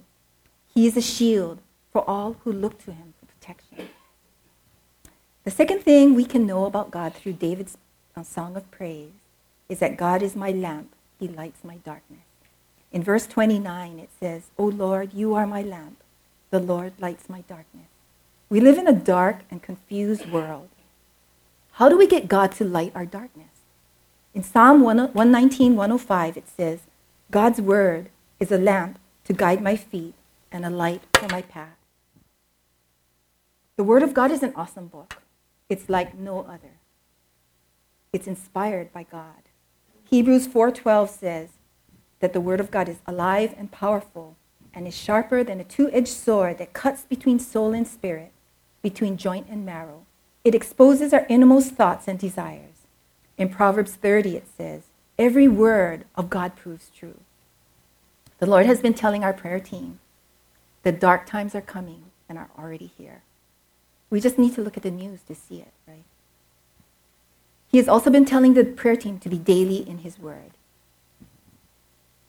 He 0.74 0.86
is 0.86 0.96
a 0.96 1.02
shield 1.02 1.60
for 1.92 2.08
all 2.08 2.36
who 2.44 2.52
look 2.52 2.78
to 2.84 2.92
him 2.92 3.14
for 3.18 3.26
protection. 3.26 3.88
The 5.44 5.50
second 5.50 5.80
thing 5.80 6.14
we 6.14 6.24
can 6.24 6.46
know 6.46 6.64
about 6.64 6.90
God 6.90 7.14
through 7.14 7.34
David's 7.34 7.78
uh, 8.16 8.22
song 8.22 8.56
of 8.56 8.70
praise 8.70 9.12
is 9.68 9.78
that 9.78 9.96
God 9.96 10.22
is 10.22 10.34
my 10.34 10.50
lamp, 10.50 10.94
he 11.18 11.28
lights 11.28 11.64
my 11.64 11.76
darkness. 11.76 12.20
In 12.92 13.02
verse 13.02 13.26
29, 13.26 13.98
it 13.98 14.10
says, 14.20 14.44
O 14.58 14.64
Lord, 14.64 15.12
you 15.12 15.34
are 15.34 15.46
my 15.46 15.62
lamp. 15.62 16.02
The 16.50 16.60
Lord 16.60 16.92
lights 16.98 17.28
my 17.28 17.42
darkness. 17.42 17.88
We 18.48 18.60
live 18.60 18.78
in 18.78 18.86
a 18.86 18.92
dark 18.92 19.40
and 19.50 19.62
confused 19.62 20.30
world. 20.30 20.68
How 21.72 21.88
do 21.88 21.98
we 21.98 22.06
get 22.06 22.28
God 22.28 22.52
to 22.52 22.64
light 22.64 22.92
our 22.94 23.04
darkness? 23.04 23.48
In 24.34 24.42
Psalm 24.42 24.82
119, 24.82 25.76
105, 25.76 26.36
it 26.36 26.48
says, 26.48 26.80
God's 27.30 27.60
word 27.60 28.10
is 28.38 28.52
a 28.52 28.58
lamp 28.58 28.98
to 29.24 29.32
guide 29.32 29.62
my 29.62 29.76
feet 29.76 30.14
and 30.52 30.64
a 30.64 30.70
light 30.70 31.02
for 31.14 31.28
my 31.28 31.42
path. 31.42 31.76
The 33.76 33.84
Word 33.84 34.02
of 34.02 34.14
God 34.14 34.30
is 34.30 34.42
an 34.42 34.54
awesome 34.56 34.86
book. 34.86 35.22
It's 35.68 35.88
like 35.88 36.16
no 36.16 36.40
other. 36.40 36.78
It's 38.12 38.26
inspired 38.26 38.92
by 38.92 39.02
God. 39.02 39.42
Hebrews 40.08 40.46
4:12 40.46 41.10
says 41.10 41.48
that 42.20 42.32
the 42.32 42.40
word 42.40 42.60
of 42.60 42.70
God 42.70 42.88
is 42.88 42.98
alive 43.06 43.54
and 43.58 43.72
powerful 43.72 44.36
and 44.72 44.86
is 44.86 44.94
sharper 44.94 45.42
than 45.42 45.58
a 45.58 45.64
two-edged 45.64 46.08
sword 46.08 46.58
that 46.58 46.72
cuts 46.72 47.02
between 47.02 47.40
soul 47.40 47.72
and 47.72 47.88
spirit, 47.88 48.30
between 48.82 49.16
joint 49.16 49.48
and 49.50 49.66
marrow. 49.66 50.06
It 50.44 50.54
exposes 50.54 51.12
our 51.12 51.26
innermost 51.28 51.72
thoughts 51.72 52.06
and 52.06 52.18
desires. 52.18 52.86
In 53.36 53.48
Proverbs 53.48 53.94
30 53.94 54.36
it 54.36 54.46
says, 54.56 54.84
"Every 55.18 55.48
word 55.48 56.04
of 56.14 56.30
God 56.30 56.54
proves 56.54 56.90
true." 56.90 57.18
The 58.38 58.46
Lord 58.46 58.66
has 58.66 58.80
been 58.80 58.94
telling 58.94 59.24
our 59.24 59.32
prayer 59.32 59.60
team 59.60 59.98
the 60.84 60.92
dark 60.92 61.26
times 61.26 61.54
are 61.56 61.60
coming 61.60 62.12
and 62.28 62.38
are 62.38 62.50
already 62.56 62.92
here. 62.96 63.22
We 64.08 64.20
just 64.20 64.38
need 64.38 64.54
to 64.54 64.62
look 64.62 64.76
at 64.76 64.84
the 64.84 64.90
news 64.90 65.22
to 65.22 65.34
see 65.34 65.60
it, 65.60 65.72
right? 65.88 66.04
He 67.76 67.78
has 67.78 67.88
also 67.88 68.08
been 68.08 68.24
telling 68.24 68.54
the 68.54 68.64
prayer 68.64 68.96
team 68.96 69.18
to 69.18 69.28
be 69.28 69.36
daily 69.36 69.86
in 69.86 69.98
His 69.98 70.18
Word. 70.18 70.52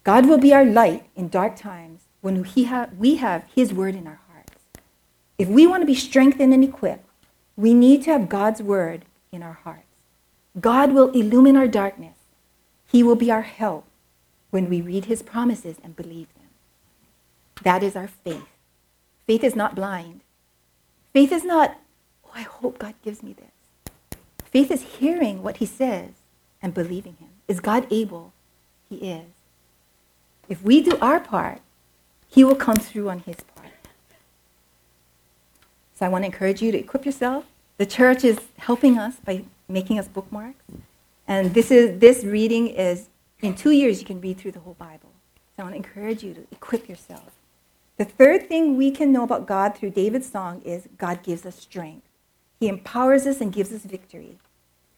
God 0.03 0.25
will 0.25 0.37
be 0.37 0.53
our 0.53 0.65
light 0.65 1.05
in 1.15 1.29
dark 1.29 1.55
times 1.55 2.01
when 2.19 2.45
we 2.99 3.15
have 3.15 3.45
His 3.55 3.73
Word 3.73 3.95
in 3.95 4.07
our 4.07 4.19
hearts. 4.29 4.51
If 5.37 5.47
we 5.47 5.65
want 5.65 5.83
to 5.83 5.87
be 5.87 5.95
strengthened 5.95 6.53
and 6.53 6.65
equipped, 6.65 7.07
we 7.55 7.73
need 7.73 8.03
to 8.03 8.11
have 8.11 8.27
God's 8.27 8.61
Word 8.61 9.05
in 9.31 9.41
our 9.41 9.53
hearts. 9.53 9.87
God 10.59 10.91
will 10.91 11.11
illumine 11.11 11.55
our 11.55 11.69
darkness. 11.69 12.17
He 12.85 13.01
will 13.01 13.15
be 13.15 13.31
our 13.31 13.43
help 13.43 13.85
when 14.49 14.67
we 14.67 14.81
read 14.81 15.05
His 15.05 15.23
promises 15.23 15.77
and 15.81 15.95
believe 15.95 16.27
them. 16.33 16.49
That 17.63 17.83
is 17.83 17.95
our 17.95 18.09
faith. 18.09 18.49
Faith 19.25 19.45
is 19.45 19.55
not 19.55 19.75
blind. 19.75 20.19
Faith 21.13 21.31
is 21.31 21.45
not, 21.45 21.79
oh, 22.25 22.31
I 22.35 22.41
hope 22.41 22.79
God 22.79 22.95
gives 23.01 23.23
me 23.23 23.31
this. 23.31 23.56
Faith 24.51 24.71
is 24.71 24.81
hearing 24.99 25.43
what 25.43 25.57
he 25.57 25.65
says 25.65 26.11
and 26.61 26.73
believing 26.73 27.17
him. 27.19 27.29
Is 27.47 27.59
God 27.59 27.85
able? 27.91 28.33
He 28.89 28.95
is. 28.97 29.25
If 30.49 30.63
we 30.63 30.81
do 30.81 30.97
our 31.01 31.19
part, 31.19 31.61
he 32.29 32.43
will 32.43 32.55
come 32.55 32.77
through 32.77 33.09
on 33.09 33.19
his 33.19 33.35
part. 33.55 33.67
So 35.95 36.05
I 36.05 36.09
want 36.09 36.23
to 36.23 36.27
encourage 36.27 36.61
you 36.61 36.71
to 36.71 36.77
equip 36.77 37.05
yourself. 37.05 37.45
The 37.77 37.85
church 37.85 38.23
is 38.23 38.39
helping 38.57 38.97
us 38.97 39.15
by 39.17 39.43
making 39.67 39.99
us 39.99 40.07
bookmarks. 40.07 40.63
And 41.27 41.53
this 41.53 41.71
is 41.71 41.99
this 41.99 42.23
reading 42.23 42.67
is 42.67 43.09
in 43.41 43.55
two 43.55 43.71
years 43.71 43.99
you 43.99 44.05
can 44.05 44.21
read 44.21 44.37
through 44.37 44.53
the 44.53 44.59
whole 44.59 44.75
Bible. 44.75 45.11
So 45.55 45.59
I 45.59 45.63
want 45.63 45.73
to 45.73 45.77
encourage 45.77 46.23
you 46.23 46.33
to 46.33 46.47
equip 46.51 46.87
yourself. 46.87 47.31
The 47.97 48.05
third 48.05 48.47
thing 48.47 48.77
we 48.77 48.91
can 48.91 49.11
know 49.11 49.23
about 49.23 49.47
God 49.47 49.75
through 49.75 49.89
David's 49.89 50.29
song 50.29 50.61
is 50.61 50.87
God 50.97 51.23
gives 51.23 51.45
us 51.45 51.55
strength. 51.55 52.06
He 52.59 52.67
empowers 52.67 53.27
us 53.27 53.41
and 53.41 53.53
gives 53.53 53.71
us 53.71 53.83
victory. 53.83 54.37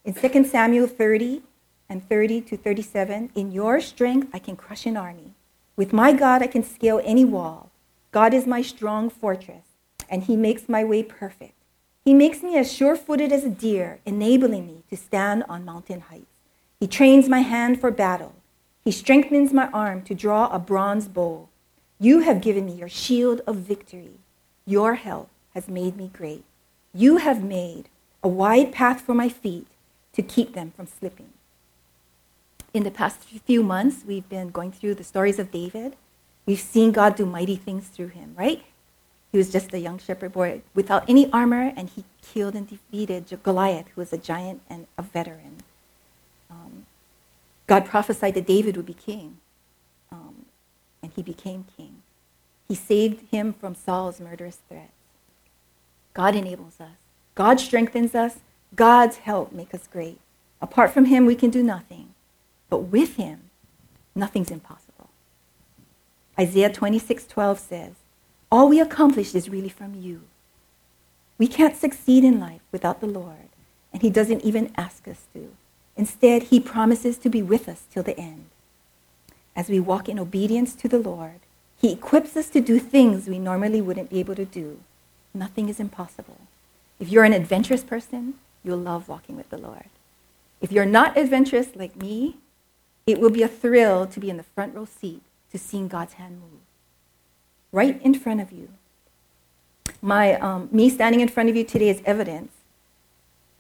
In 0.06 0.14
2 0.14 0.46
Samuel 0.46 0.88
30 0.88 1.42
and 1.90 2.08
30 2.08 2.42
to 2.42 2.58
37, 2.58 3.32
in 3.36 3.52
your 3.52 3.82
strength 3.82 4.30
I 4.34 4.40
can 4.40 4.56
crush 4.56 4.86
an 4.86 4.96
army. 4.96 5.34
With 5.76 5.94
my 5.94 6.14
God 6.14 6.42
I 6.42 6.48
can 6.48 6.64
scale 6.64 7.02
any 7.04 7.26
wall. 7.26 7.70
God 8.12 8.34
is 8.34 8.48
my 8.48 8.62
strong 8.62 9.10
fortress, 9.10 9.66
and 10.10 10.24
he 10.24 10.36
makes 10.36 10.68
my 10.68 10.84
way 10.84 11.04
perfect. 11.04 11.54
He 12.04 12.14
makes 12.14 12.42
me 12.42 12.58
as 12.58 12.72
sure 12.72 12.96
footed 12.96 13.32
as 13.32 13.44
a 13.44 13.50
deer, 13.50 14.00
enabling 14.06 14.66
me 14.66 14.84
to 14.90 14.98
stand 14.98 15.44
on 15.48 15.66
mountain 15.66 16.00
heights. 16.00 16.26
He 16.80 16.88
trains 16.88 17.30
my 17.30 17.42
hand 17.42 17.80
for 17.80 17.92
battle. 17.92 18.34
He 18.84 18.92
strengthens 18.92 19.54
my 19.54 19.68
arm 19.68 20.02
to 20.04 20.16
draw 20.16 20.48
a 20.48 20.58
bronze 20.58 21.08
bow. 21.08 21.50
You 22.00 22.22
have 22.22 22.42
given 22.42 22.66
me 22.66 22.74
your 22.74 22.90
shield 22.90 23.42
of 23.46 23.58
victory. 23.58 24.20
Your 24.66 24.96
help 24.96 25.30
has 25.54 25.68
made 25.68 25.98
me 25.98 26.10
great. 26.12 26.46
You 26.94 27.18
have 27.18 27.44
made 27.44 27.90
a 28.24 28.28
wide 28.28 28.72
path 28.72 29.02
for 29.02 29.14
my 29.14 29.30
feet 29.30 29.68
to 30.14 30.22
keep 30.22 30.54
them 30.54 30.72
from 30.76 30.88
slipping. 30.88 31.30
In 32.74 32.84
the 32.84 32.92
past 32.92 33.22
few 33.22 33.64
months, 33.64 34.04
we've 34.06 34.28
been 34.30 34.50
going 34.50 34.72
through 34.72 34.96
the 34.96 35.04
stories 35.04 35.40
of 35.40 35.52
David. 35.52 35.96
We've 36.46 36.60
seen 36.60 36.92
God 36.92 37.16
do 37.16 37.26
mighty 37.26 37.56
things 37.56 37.88
through 37.88 38.10
him, 38.10 38.34
right? 38.38 38.64
He 39.32 39.38
was 39.38 39.52
just 39.52 39.74
a 39.74 39.80
young 39.80 40.00
shepherd 40.00 40.34
boy 40.34 40.62
without 40.74 41.08
any 41.08 41.32
armor, 41.32 41.74
and 41.76 41.90
he 41.90 42.04
killed 42.22 42.56
and 42.56 42.68
defeated 42.68 43.26
Goliath, 43.44 43.88
who 43.94 44.02
was 44.02 44.12
a 44.12 44.18
giant 44.18 44.62
and 44.70 44.88
a 44.98 45.04
veteran. 45.04 45.58
Um, 46.50 46.86
God 47.68 47.86
prophesied 47.86 48.34
that 48.34 48.48
David 48.48 48.76
would 48.76 48.88
be 48.88 48.94
king 48.94 49.38
and 51.02 51.12
he 51.16 51.22
became 51.22 51.66
king. 51.76 52.02
He 52.68 52.76
saved 52.76 53.30
him 53.32 53.54
from 53.54 53.76
Saul's 53.76 54.20
murderous 54.20 54.60
threats. 54.68 54.92
God 56.14 56.36
enables 56.36 56.80
us. 56.80 56.98
God 57.36 57.60
strengthens 57.60 58.16
us. 58.16 58.38
God's 58.76 59.18
help 59.18 59.52
makes 59.52 59.74
us 59.74 59.88
great. 59.88 60.20
Apart 60.62 60.92
from 60.92 61.06
him, 61.06 61.26
we 61.26 61.36
can 61.36 61.50
do 61.50 61.64
nothing. 61.64 62.14
But 62.70 62.80
with 62.80 63.16
him, 63.16 63.50
nothing's 64.16 64.52
impossible. 64.52 65.10
Isaiah 66.38 66.70
26:12 66.70 67.60
says, 67.60 67.94
"All 68.52 68.70
we 68.70 68.80
accomplish 68.80 69.36
is 69.36 69.50
really 69.50 69.70
from 69.70 69.96
you." 69.96 70.22
We 71.38 71.48
can't 71.48 71.78
succeed 71.78 72.24
in 72.24 72.40
life 72.40 72.62
without 72.72 73.00
the 73.00 73.08
Lord, 73.08 73.50
and 73.94 74.02
he 74.02 74.10
doesn't 74.10 74.44
even 74.44 74.74
ask 74.78 75.08
us 75.08 75.28
to. 75.34 75.52
Instead, 75.96 76.44
he 76.44 76.60
promises 76.60 77.18
to 77.20 77.30
be 77.30 77.42
with 77.42 77.70
us 77.70 77.84
till 77.92 78.04
the 78.04 78.20
end 78.20 78.46
as 79.60 79.68
we 79.68 79.80
walk 79.80 80.08
in 80.08 80.18
obedience 80.18 80.74
to 80.76 80.88
the 80.88 81.00
Lord, 81.00 81.42
He 81.76 81.92
equips 81.92 82.38
us 82.38 82.50
to 82.52 82.62
do 82.62 82.80
things 82.80 83.28
we 83.28 83.40
normally 83.40 83.82
wouldn't 83.82 84.10
be 84.10 84.22
able 84.22 84.36
to 84.36 84.46
do. 84.46 84.80
Nothing 85.34 85.70
is 85.70 85.80
impossible. 85.80 86.38
If 87.00 87.10
you're 87.10 87.24
an 87.24 87.34
adventurous 87.34 87.84
person, 87.84 88.36
you'll 88.64 88.78
love 88.78 89.08
walking 89.08 89.38
with 89.38 89.50
the 89.50 89.58
Lord. 89.58 89.86
If 90.62 90.72
you're 90.72 90.86
not 90.86 91.18
adventurous 91.18 91.76
like 91.76 91.96
me, 91.96 92.38
it 93.08 93.20
will 93.20 93.30
be 93.30 93.44
a 93.44 93.48
thrill 93.48 94.06
to 94.08 94.20
be 94.20 94.30
in 94.30 94.38
the 94.38 94.44
front 94.44 94.76
row 94.76 94.86
seat 94.86 95.22
to 95.52 95.58
seeing 95.58 95.88
God's 95.88 96.14
hand 96.14 96.40
move. 96.42 96.62
Right 97.72 98.02
in 98.02 98.14
front 98.14 98.42
of 98.42 98.52
you. 98.52 98.70
My, 100.02 100.36
um, 100.36 100.70
me 100.72 100.90
standing 100.90 101.22
in 101.22 101.28
front 101.28 101.50
of 101.50 101.56
you 101.56 101.64
today 101.64 101.90
is 101.90 102.02
evidence 102.06 102.52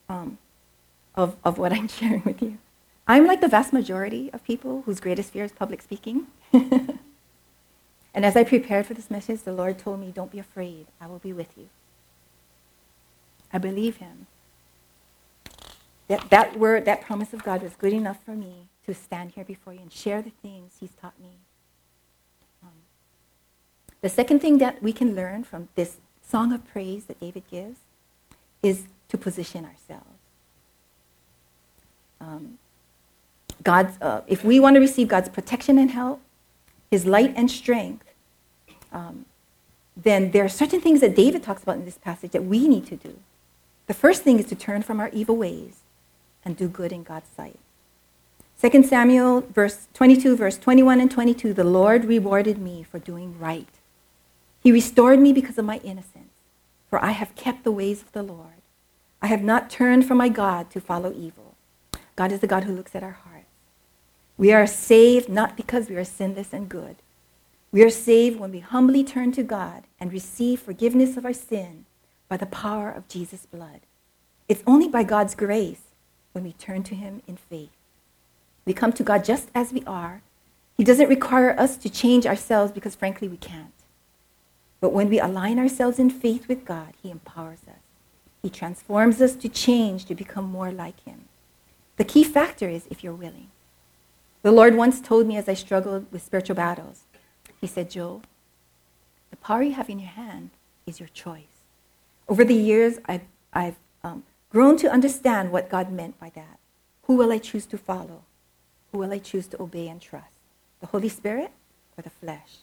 um, 0.07 0.37
of, 1.15 1.35
of 1.43 1.57
what 1.57 1.71
I'm 1.77 1.87
sharing 1.87 2.23
with 2.23 2.41
you. 2.41 2.57
I'm 3.07 3.25
like 3.25 3.41
the 3.41 3.47
vast 3.47 3.73
majority 3.73 4.29
of 4.33 4.43
people 4.43 4.83
whose 4.85 4.99
greatest 4.99 5.31
fear 5.31 5.43
is 5.43 5.51
public 5.51 5.81
speaking. 5.81 6.27
and 8.19 8.25
as 8.25 8.35
I 8.35 8.43
prepared 8.43 8.85
for 8.85 8.93
this 8.93 9.09
message, 9.09 9.43
the 9.43 9.53
Lord 9.53 9.79
told 9.79 10.01
me, 10.01 10.11
Don't 10.13 10.29
be 10.29 10.39
afraid, 10.39 10.87
I 10.99 11.07
will 11.07 11.19
be 11.19 11.31
with 11.31 11.57
you. 11.57 11.69
I 13.53 13.59
believe 13.59 13.95
Him. 13.95 14.27
That, 16.09 16.29
that 16.29 16.59
word, 16.59 16.83
that 16.83 16.99
promise 16.99 17.31
of 17.31 17.45
God 17.45 17.63
was 17.63 17.75
good 17.75 17.93
enough 17.93 18.17
for 18.25 18.35
me 18.35 18.67
to 18.85 18.93
stand 18.93 19.31
here 19.35 19.45
before 19.45 19.71
you 19.71 19.79
and 19.79 19.93
share 19.93 20.21
the 20.21 20.33
things 20.41 20.73
He's 20.81 20.89
taught 21.01 21.17
me. 21.17 21.29
Um, 22.61 22.73
the 24.01 24.09
second 24.09 24.41
thing 24.41 24.57
that 24.57 24.83
we 24.83 24.91
can 24.91 25.15
learn 25.15 25.45
from 25.45 25.69
this 25.75 25.95
song 26.21 26.51
of 26.51 26.67
praise 26.67 27.05
that 27.05 27.21
David 27.21 27.43
gives 27.49 27.79
is 28.61 28.83
to 29.07 29.17
position 29.17 29.63
ourselves. 29.63 30.19
Um, 32.19 32.57
God's, 33.63 33.97
uh, 34.01 34.23
if 34.27 34.43
we 34.43 34.59
want 34.59 34.73
to 34.73 34.81
receive 34.81 35.07
God's 35.07 35.29
protection 35.29 35.77
and 35.77 35.91
help, 35.91 36.19
His 36.91 37.05
light 37.05 37.33
and 37.37 37.49
strength, 37.49 38.07
um, 38.91 39.25
then 39.95 40.31
there 40.31 40.45
are 40.45 40.49
certain 40.49 40.81
things 40.81 41.01
that 41.01 41.15
David 41.15 41.43
talks 41.43 41.63
about 41.63 41.77
in 41.77 41.85
this 41.85 41.97
passage 41.97 42.31
that 42.31 42.45
we 42.45 42.67
need 42.67 42.85
to 42.87 42.95
do. 42.95 43.17
The 43.87 43.93
first 43.93 44.23
thing 44.23 44.39
is 44.39 44.45
to 44.45 44.55
turn 44.55 44.83
from 44.83 44.99
our 44.99 45.09
evil 45.09 45.35
ways 45.35 45.81
and 46.45 46.55
do 46.55 46.67
good 46.67 46.91
in 46.91 47.03
God's 47.03 47.29
sight. 47.35 47.59
2 48.61 48.83
Samuel 48.83 49.41
verse 49.41 49.87
22, 49.93 50.35
verse 50.35 50.57
21 50.57 50.99
and 50.99 51.09
22, 51.09 51.53
the 51.53 51.63
Lord 51.63 52.05
rewarded 52.05 52.57
me 52.57 52.83
for 52.83 52.99
doing 52.99 53.37
right. 53.39 53.67
He 54.61 54.71
restored 54.71 55.19
me 55.19 55.31
because 55.31 55.57
of 55.57 55.65
my 55.65 55.77
innocence, 55.77 56.33
for 56.89 57.03
I 57.03 57.11
have 57.11 57.35
kept 57.35 57.63
the 57.63 57.71
ways 57.71 58.01
of 58.01 58.11
the 58.11 58.23
Lord. 58.23 58.61
I 59.21 59.27
have 59.27 59.41
not 59.41 59.69
turned 59.69 60.05
from 60.07 60.17
my 60.17 60.29
God 60.29 60.69
to 60.71 60.81
follow 60.81 61.13
evil. 61.13 61.55
God 62.15 62.31
is 62.31 62.41
the 62.41 62.47
God 62.47 62.65
who 62.65 62.73
looks 62.73 62.95
at 62.95 63.03
our 63.03 63.19
heart. 63.23 63.45
We 64.37 64.51
are 64.53 64.67
saved 64.67 65.29
not 65.29 65.57
because 65.57 65.89
we 65.89 65.95
are 65.95 66.05
sinless 66.05 66.53
and 66.53 66.69
good. 66.69 66.97
We 67.71 67.83
are 67.83 67.89
saved 67.89 68.39
when 68.39 68.51
we 68.51 68.59
humbly 68.59 69.03
turn 69.03 69.31
to 69.33 69.43
God 69.43 69.83
and 69.99 70.11
receive 70.11 70.59
forgiveness 70.59 71.17
of 71.17 71.25
our 71.25 71.33
sin 71.33 71.85
by 72.27 72.37
the 72.37 72.47
power 72.47 72.89
of 72.89 73.07
Jesus' 73.07 73.45
blood. 73.45 73.81
It's 74.47 74.63
only 74.65 74.87
by 74.87 75.03
God's 75.03 75.35
grace 75.35 75.81
when 76.31 76.43
we 76.43 76.53
turn 76.53 76.81
to 76.83 76.95
Him 76.95 77.21
in 77.27 77.37
faith. 77.37 77.69
We 78.65 78.73
come 78.73 78.91
to 78.93 79.03
God 79.03 79.23
just 79.23 79.49
as 79.53 79.71
we 79.71 79.83
are. 79.85 80.21
He 80.77 80.83
doesn't 80.83 81.09
require 81.09 81.59
us 81.59 81.77
to 81.77 81.89
change 81.89 82.25
ourselves 82.25 82.71
because, 82.71 82.95
frankly, 82.95 83.27
we 83.27 83.37
can't. 83.37 83.73
But 84.81 84.93
when 84.93 85.09
we 85.09 85.19
align 85.19 85.59
ourselves 85.59 85.99
in 85.99 86.09
faith 86.09 86.47
with 86.47 86.65
God, 86.65 86.93
He 87.03 87.11
empowers 87.11 87.61
us. 87.67 87.83
He 88.41 88.49
transforms 88.49 89.21
us 89.21 89.35
to 89.35 89.49
change 89.49 90.05
to 90.05 90.15
become 90.15 90.45
more 90.45 90.71
like 90.71 91.03
Him. 91.03 91.25
The 91.97 92.05
key 92.05 92.23
factor 92.23 92.69
is 92.69 92.87
if 92.89 93.03
you're 93.03 93.13
willing. 93.13 93.49
The 94.41 94.51
Lord 94.53 94.75
once 94.75 95.01
told 95.01 95.27
me 95.27 95.35
as 95.35 95.49
I 95.49 95.53
struggled 95.53 96.11
with 96.11 96.23
spiritual 96.23 96.55
battles, 96.55 97.01
He 97.59 97.67
said, 97.67 97.89
Joe, 97.89 98.21
the 99.31 99.37
power 99.37 99.61
you 99.61 99.73
have 99.73 99.89
in 99.89 99.99
your 99.99 100.09
hand 100.09 100.51
is 100.85 100.99
your 100.99 101.09
choice. 101.09 101.43
Over 102.27 102.43
the 102.43 102.55
years, 102.55 102.99
I've, 103.05 103.23
I've 103.53 103.77
um, 104.03 104.23
grown 104.49 104.77
to 104.77 104.91
understand 104.91 105.51
what 105.51 105.69
God 105.69 105.91
meant 105.91 106.19
by 106.19 106.31
that. 106.35 106.59
Who 107.03 107.15
will 107.15 107.31
I 107.31 107.39
choose 107.39 107.65
to 107.67 107.77
follow? 107.77 108.23
Who 108.91 108.99
will 108.99 109.11
I 109.11 109.19
choose 109.19 109.47
to 109.47 109.61
obey 109.61 109.87
and 109.87 110.01
trust? 110.01 110.37
The 110.79 110.87
Holy 110.87 111.09
Spirit 111.09 111.51
or 111.97 112.01
the 112.01 112.09
flesh? 112.09 112.59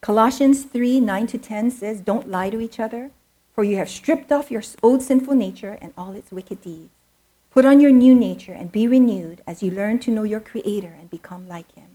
Colossians 0.00 0.64
3 0.64 1.00
9 1.00 1.26
to 1.26 1.38
10 1.38 1.70
says, 1.70 2.00
Don't 2.00 2.30
lie 2.30 2.50
to 2.50 2.60
each 2.60 2.78
other, 2.78 3.10
for 3.54 3.64
you 3.64 3.76
have 3.76 3.88
stripped 3.88 4.30
off 4.30 4.50
your 4.50 4.62
old 4.82 5.02
sinful 5.02 5.34
nature 5.34 5.78
and 5.80 5.92
all 5.96 6.12
its 6.12 6.30
wicked 6.30 6.62
deeds. 6.62 6.90
Put 7.50 7.64
on 7.64 7.80
your 7.80 7.90
new 7.90 8.14
nature 8.14 8.52
and 8.52 8.70
be 8.70 8.86
renewed 8.86 9.42
as 9.46 9.62
you 9.62 9.70
learn 9.70 9.98
to 10.00 10.10
know 10.10 10.22
your 10.22 10.40
Creator 10.40 10.94
and 10.98 11.10
become 11.10 11.48
like 11.48 11.74
Him. 11.74 11.87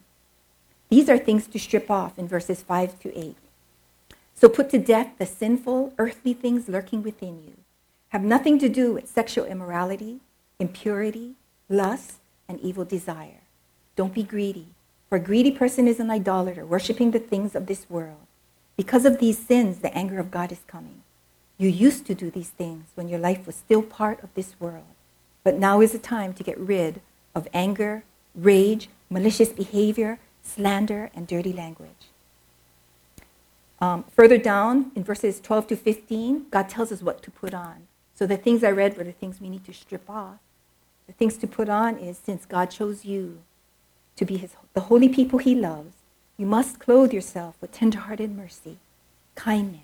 These 0.93 1.09
are 1.09 1.17
things 1.17 1.47
to 1.47 1.57
strip 1.57 1.89
off 1.89 2.19
in 2.19 2.27
verses 2.27 2.61
5 2.61 2.99
to 2.99 3.17
8. 3.17 3.35
So 4.35 4.47
put 4.47 4.69
to 4.69 4.77
death 4.77 5.13
the 5.17 5.25
sinful, 5.25 5.91
earthly 5.97 6.35
things 6.35 6.69
lurking 6.69 7.01
within 7.01 7.41
you. 7.41 7.53
Have 8.09 8.21
nothing 8.21 8.59
to 8.59 8.69
do 8.69 8.93
with 8.93 9.09
sexual 9.09 9.45
immorality, 9.45 10.19
impurity, 10.59 11.33
lust, 11.67 12.19
and 12.47 12.59
evil 12.59 12.85
desire. 12.85 13.41
Don't 13.95 14.13
be 14.13 14.21
greedy, 14.21 14.67
for 15.09 15.15
a 15.15 15.19
greedy 15.19 15.49
person 15.49 15.87
is 15.87 15.99
an 15.99 16.11
idolater, 16.11 16.63
worshiping 16.63 17.09
the 17.09 17.17
things 17.17 17.55
of 17.55 17.65
this 17.65 17.89
world. 17.89 18.27
Because 18.77 19.03
of 19.03 19.17
these 19.17 19.39
sins, 19.39 19.79
the 19.79 19.97
anger 19.97 20.19
of 20.19 20.29
God 20.29 20.51
is 20.51 20.61
coming. 20.67 21.01
You 21.57 21.69
used 21.69 22.05
to 22.05 22.13
do 22.13 22.29
these 22.29 22.49
things 22.49 22.85
when 22.93 23.09
your 23.09 23.17
life 23.17 23.47
was 23.47 23.55
still 23.55 23.81
part 23.81 24.21
of 24.21 24.31
this 24.35 24.53
world. 24.59 24.93
But 25.43 25.57
now 25.57 25.81
is 25.81 25.93
the 25.93 25.97
time 25.97 26.33
to 26.33 26.43
get 26.43 26.59
rid 26.59 27.01
of 27.33 27.47
anger, 27.51 28.03
rage, 28.35 28.89
malicious 29.09 29.49
behavior, 29.49 30.19
slander, 30.43 31.09
and 31.15 31.25
dirty 31.27 31.53
language. 31.53 32.09
Um, 33.79 34.03
further 34.15 34.37
down 34.37 34.91
in 34.95 35.03
verses 35.03 35.39
12 35.39 35.67
to 35.67 35.75
15, 35.75 36.45
God 36.51 36.69
tells 36.69 36.91
us 36.91 37.01
what 37.01 37.23
to 37.23 37.31
put 37.31 37.53
on. 37.53 37.87
So 38.15 38.27
the 38.27 38.37
things 38.37 38.63
I 38.63 38.71
read 38.71 38.95
were 38.97 39.03
the 39.03 39.11
things 39.11 39.41
we 39.41 39.49
need 39.49 39.65
to 39.65 39.73
strip 39.73 40.09
off. 40.09 40.37
The 41.07 41.13
things 41.13 41.35
to 41.37 41.47
put 41.47 41.67
on 41.67 41.97
is 41.97 42.17
since 42.17 42.45
God 42.45 42.67
chose 42.67 43.03
you 43.03 43.39
to 44.15 44.25
be 44.25 44.37
his, 44.37 44.51
the 44.73 44.81
holy 44.81 45.09
people 45.09 45.39
he 45.39 45.55
loves, 45.55 45.95
you 46.37 46.45
must 46.45 46.79
clothe 46.79 47.11
yourself 47.11 47.55
with 47.59 47.71
tenderhearted 47.71 48.35
mercy, 48.35 48.77
kindness, 49.35 49.81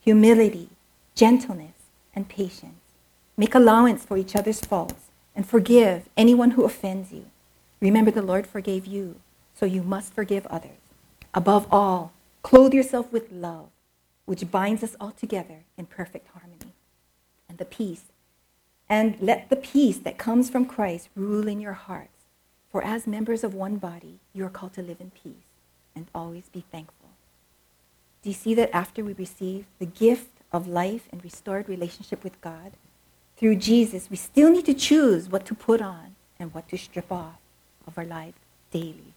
humility, 0.00 0.70
gentleness, 1.14 1.74
and 2.14 2.28
patience. 2.28 2.80
Make 3.36 3.54
allowance 3.54 4.04
for 4.04 4.16
each 4.16 4.36
other's 4.36 4.60
faults 4.60 5.10
and 5.34 5.46
forgive 5.46 6.08
anyone 6.16 6.52
who 6.52 6.64
offends 6.64 7.12
you. 7.12 7.26
Remember, 7.80 8.10
the 8.10 8.22
Lord 8.22 8.46
forgave 8.46 8.86
you, 8.86 9.16
so 9.54 9.66
you 9.66 9.82
must 9.82 10.12
forgive 10.12 10.46
others. 10.46 10.78
Above 11.32 11.66
all, 11.70 12.12
clothe 12.42 12.74
yourself 12.74 13.12
with 13.12 13.32
love, 13.32 13.68
which 14.26 14.50
binds 14.50 14.82
us 14.82 14.96
all 15.00 15.12
together 15.12 15.64
in 15.76 15.86
perfect 15.86 16.28
harmony. 16.28 16.72
And 17.48 17.58
the 17.58 17.64
peace 17.64 18.04
and 18.88 19.16
let 19.20 19.48
the 19.48 19.56
peace 19.56 19.98
that 19.98 20.18
comes 20.18 20.50
from 20.50 20.66
Christ 20.66 21.08
rule 21.16 21.48
in 21.48 21.60
your 21.60 21.72
hearts. 21.72 22.10
For 22.70 22.84
as 22.84 23.06
members 23.06 23.44
of 23.44 23.54
one 23.54 23.76
body, 23.76 24.18
you 24.32 24.44
are 24.44 24.50
called 24.50 24.74
to 24.74 24.82
live 24.82 25.00
in 25.00 25.10
peace 25.10 25.48
and 25.94 26.06
always 26.14 26.48
be 26.52 26.64
thankful. 26.70 27.08
Do 28.22 28.30
you 28.30 28.34
see 28.34 28.54
that 28.54 28.74
after 28.74 29.04
we 29.04 29.12
receive 29.12 29.66
the 29.78 29.86
gift 29.86 30.30
of 30.52 30.68
life 30.68 31.08
and 31.12 31.22
restored 31.22 31.68
relationship 31.68 32.24
with 32.24 32.40
God, 32.40 32.72
through 33.36 33.56
Jesus, 33.56 34.10
we 34.10 34.16
still 34.16 34.50
need 34.50 34.66
to 34.66 34.74
choose 34.74 35.28
what 35.28 35.44
to 35.46 35.54
put 35.54 35.80
on 35.80 36.14
and 36.38 36.52
what 36.52 36.68
to 36.68 36.78
strip 36.78 37.10
off 37.10 37.38
of 37.86 37.96
our 37.98 38.04
life 38.04 38.34
daily. 38.70 39.13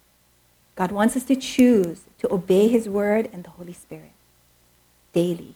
God 0.78 0.92
wants 0.92 1.18
us 1.18 1.24
to 1.24 1.36
choose 1.36 2.02
to 2.20 2.32
obey 2.32 2.68
his 2.68 2.88
word 2.88 3.30
and 3.34 3.44
the 3.44 3.50
Holy 3.50 3.74
Spirit 3.74 4.12
daily. 5.12 5.56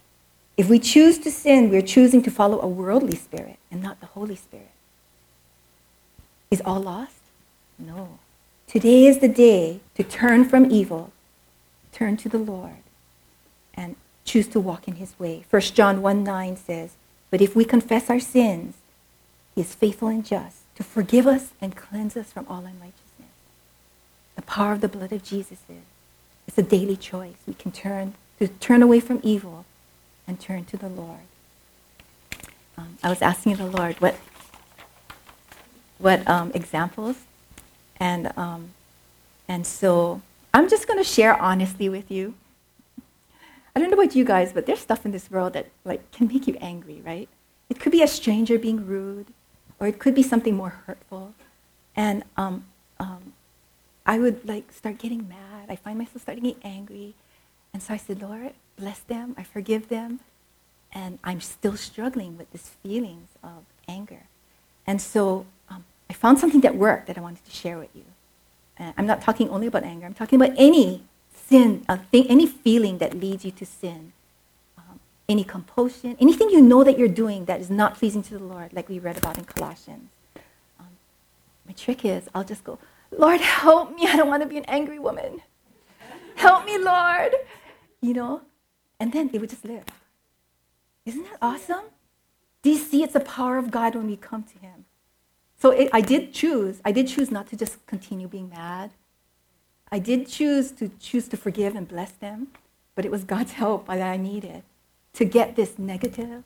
If 0.57 0.67
we 0.67 0.79
choose 0.79 1.19
to 1.19 1.31
sin, 1.31 1.69
we're 1.69 1.83
choosing 1.83 2.23
to 2.23 2.31
follow 2.31 2.59
a 2.59 2.67
worldly 2.67 3.15
spirit 3.15 3.57
and 3.71 3.83
not 3.83 3.99
the 3.99 4.07
Holy 4.07 4.35
Spirit. 4.35 4.71
Is 6.49 6.61
all 6.65 6.81
lost? 6.81 7.19
No. 7.77 8.17
Today 8.67 9.05
is 9.05 9.19
the 9.19 9.27
day 9.27 9.79
to 9.95 10.03
turn 10.03 10.43
from 10.43 10.71
evil, 10.71 11.11
turn 11.91 12.17
to 12.17 12.27
the 12.27 12.39
Lord, 12.39 12.83
and 13.75 13.95
choose 14.25 14.47
to 14.47 14.59
walk 14.59 14.87
in 14.87 14.95
his 14.95 15.17
way. 15.19 15.45
1 15.49 15.61
John 15.61 16.01
1 16.01 16.23
9 16.23 16.57
says, 16.57 16.95
But 17.29 17.41
if 17.41 17.55
we 17.55 17.63
confess 17.63 18.09
our 18.09 18.19
sins, 18.19 18.75
he 19.53 19.61
is 19.61 19.75
faithful 19.75 20.07
and 20.07 20.25
just 20.25 20.63
to 20.75 20.83
forgive 20.83 21.27
us 21.27 21.49
and 21.61 21.75
cleanse 21.75 22.17
us 22.17 22.31
from 22.31 22.47
all 22.49 22.65
unrighteousness. 22.65 23.10
The 24.41 24.47
power 24.47 24.71
of 24.71 24.81
the 24.81 24.87
blood 24.87 25.11
of 25.11 25.21
Jesus 25.21 25.59
is. 25.69 25.83
It's 26.47 26.57
a 26.57 26.63
daily 26.63 26.97
choice. 26.97 27.35
We 27.45 27.53
can 27.53 27.71
turn 27.71 28.15
to 28.39 28.47
turn 28.47 28.81
away 28.81 28.99
from 28.99 29.19
evil 29.21 29.65
and 30.27 30.39
turn 30.39 30.65
to 30.65 30.77
the 30.77 30.89
Lord. 30.89 31.27
Um, 32.75 32.97
I 33.03 33.09
was 33.09 33.21
asking 33.21 33.57
the 33.57 33.67
Lord 33.67 34.01
what 34.01 34.15
what 35.99 36.27
um, 36.27 36.51
examples, 36.55 37.17
and 37.99 38.35
um, 38.35 38.71
and 39.47 39.67
so 39.67 40.23
I'm 40.55 40.67
just 40.67 40.87
going 40.87 40.97
to 40.97 41.07
share 41.07 41.39
honestly 41.39 41.87
with 41.87 42.09
you. 42.09 42.33
I 43.75 43.79
don't 43.79 43.91
know 43.91 43.97
about 44.01 44.15
you 44.15 44.25
guys, 44.25 44.53
but 44.53 44.65
there's 44.65 44.79
stuff 44.79 45.05
in 45.05 45.11
this 45.11 45.29
world 45.29 45.53
that 45.53 45.67
like 45.85 46.11
can 46.11 46.27
make 46.27 46.47
you 46.47 46.57
angry, 46.59 46.99
right? 47.05 47.29
It 47.69 47.79
could 47.79 47.91
be 47.91 48.01
a 48.01 48.07
stranger 48.07 48.57
being 48.57 48.87
rude, 48.87 49.27
or 49.79 49.85
it 49.85 49.99
could 49.99 50.15
be 50.15 50.23
something 50.23 50.55
more 50.55 50.81
hurtful, 50.87 51.35
and 51.95 52.23
um, 52.37 52.65
um, 52.99 53.33
I 54.05 54.19
would 54.19 54.47
like 54.47 54.71
start 54.71 54.97
getting 54.97 55.27
mad. 55.29 55.69
I 55.69 55.75
find 55.75 55.97
myself 55.97 56.21
starting 56.23 56.43
to 56.43 56.49
get 56.51 56.59
angry, 56.63 57.13
and 57.73 57.81
so 57.81 57.93
I 57.93 57.97
said, 57.97 58.21
Lord, 58.21 58.53
bless 58.77 58.99
them, 58.99 59.35
I 59.37 59.43
forgive 59.43 59.89
them, 59.89 60.19
and 60.91 61.19
I'm 61.23 61.41
still 61.41 61.77
struggling 61.77 62.37
with 62.37 62.51
these 62.51 62.69
feelings 62.83 63.29
of 63.43 63.63
anger. 63.87 64.23
And 64.87 65.01
so 65.01 65.45
um, 65.69 65.83
I 66.09 66.13
found 66.13 66.39
something 66.39 66.61
that 66.61 66.75
worked 66.75 67.07
that 67.07 67.17
I 67.17 67.21
wanted 67.21 67.45
to 67.45 67.51
share 67.51 67.77
with 67.77 67.95
you. 67.95 68.03
I'm 68.97 69.05
not 69.05 69.21
talking 69.21 69.47
only 69.49 69.67
about 69.67 69.83
anger, 69.83 70.07
I'm 70.07 70.15
talking 70.15 70.41
about 70.41 70.55
any 70.57 71.03
sin, 71.33 71.85
uh, 71.87 71.97
thing, 71.97 72.25
any 72.27 72.47
feeling 72.47 72.97
that 72.97 73.13
leads 73.13 73.45
you 73.45 73.51
to 73.51 73.65
sin, 73.65 74.11
um, 74.77 74.99
any 75.29 75.43
compulsion, 75.43 76.17
anything 76.19 76.49
you 76.49 76.61
know 76.61 76.83
that 76.83 76.97
you're 76.97 77.07
doing 77.07 77.45
that 77.45 77.59
is 77.59 77.69
not 77.69 77.95
pleasing 77.95 78.23
to 78.23 78.37
the 78.37 78.43
Lord, 78.43 78.73
like 78.73 78.89
we 78.89 78.97
read 78.97 79.17
about 79.17 79.37
in 79.37 79.45
Colossians. 79.45 80.09
Um, 80.79 80.87
my 81.67 81.73
trick 81.73 82.03
is 82.03 82.27
I'll 82.33 82.43
just 82.43 82.63
go, 82.63 82.79
Lord, 83.11 83.41
help 83.41 83.95
me. 83.95 84.07
I 84.07 84.15
don't 84.15 84.29
want 84.29 84.43
to 84.43 84.49
be 84.49 84.57
an 84.57 84.65
angry 84.67 84.99
woman. 84.99 85.41
Help 86.35 86.65
me, 86.65 86.77
Lord 86.77 87.33
you 88.01 88.13
know, 88.13 88.41
and 88.99 89.13
then 89.13 89.29
it 89.31 89.39
would 89.39 89.49
just 89.49 89.63
live. 89.63 89.85
Isn't 91.05 91.23
that 91.23 91.37
awesome? 91.41 91.85
Do 92.63 92.71
you 92.71 92.77
see 92.77 93.03
it's 93.03 93.13
the 93.13 93.19
power 93.19 93.57
of 93.57 93.71
God 93.71 93.95
when 93.95 94.07
we 94.07 94.17
come 94.17 94.43
to 94.43 94.59
Him? 94.59 94.85
So 95.57 95.71
it, 95.71 95.89
I 95.93 96.01
did 96.01 96.33
choose. 96.33 96.81
I 96.83 96.91
did 96.91 97.07
choose 97.07 97.31
not 97.31 97.47
to 97.47 97.55
just 97.55 97.85
continue 97.85 98.27
being 98.27 98.49
mad. 98.49 98.91
I 99.91 99.99
did 99.99 100.27
choose 100.27 100.71
to 100.73 100.89
choose 100.99 101.27
to 101.29 101.37
forgive 101.37 101.75
and 101.75 101.87
bless 101.87 102.11
them, 102.11 102.47
but 102.95 103.05
it 103.05 103.11
was 103.11 103.23
God's 103.23 103.53
help 103.53 103.87
that 103.87 104.01
I 104.01 104.17
needed 104.17 104.63
to 105.13 105.25
get 105.25 105.55
this 105.55 105.77
negative 105.77 106.43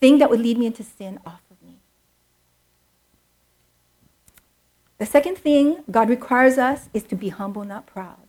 thing 0.00 0.18
that 0.18 0.30
would 0.30 0.40
lead 0.40 0.58
me 0.58 0.66
into 0.66 0.82
sin 0.82 1.18
off 1.24 1.42
of 1.50 1.62
me. 1.66 1.76
The 5.02 5.06
second 5.06 5.36
thing 5.36 5.82
God 5.90 6.08
requires 6.08 6.58
us 6.58 6.88
is 6.94 7.02
to 7.02 7.16
be 7.16 7.30
humble, 7.30 7.64
not 7.64 7.86
proud. 7.86 8.28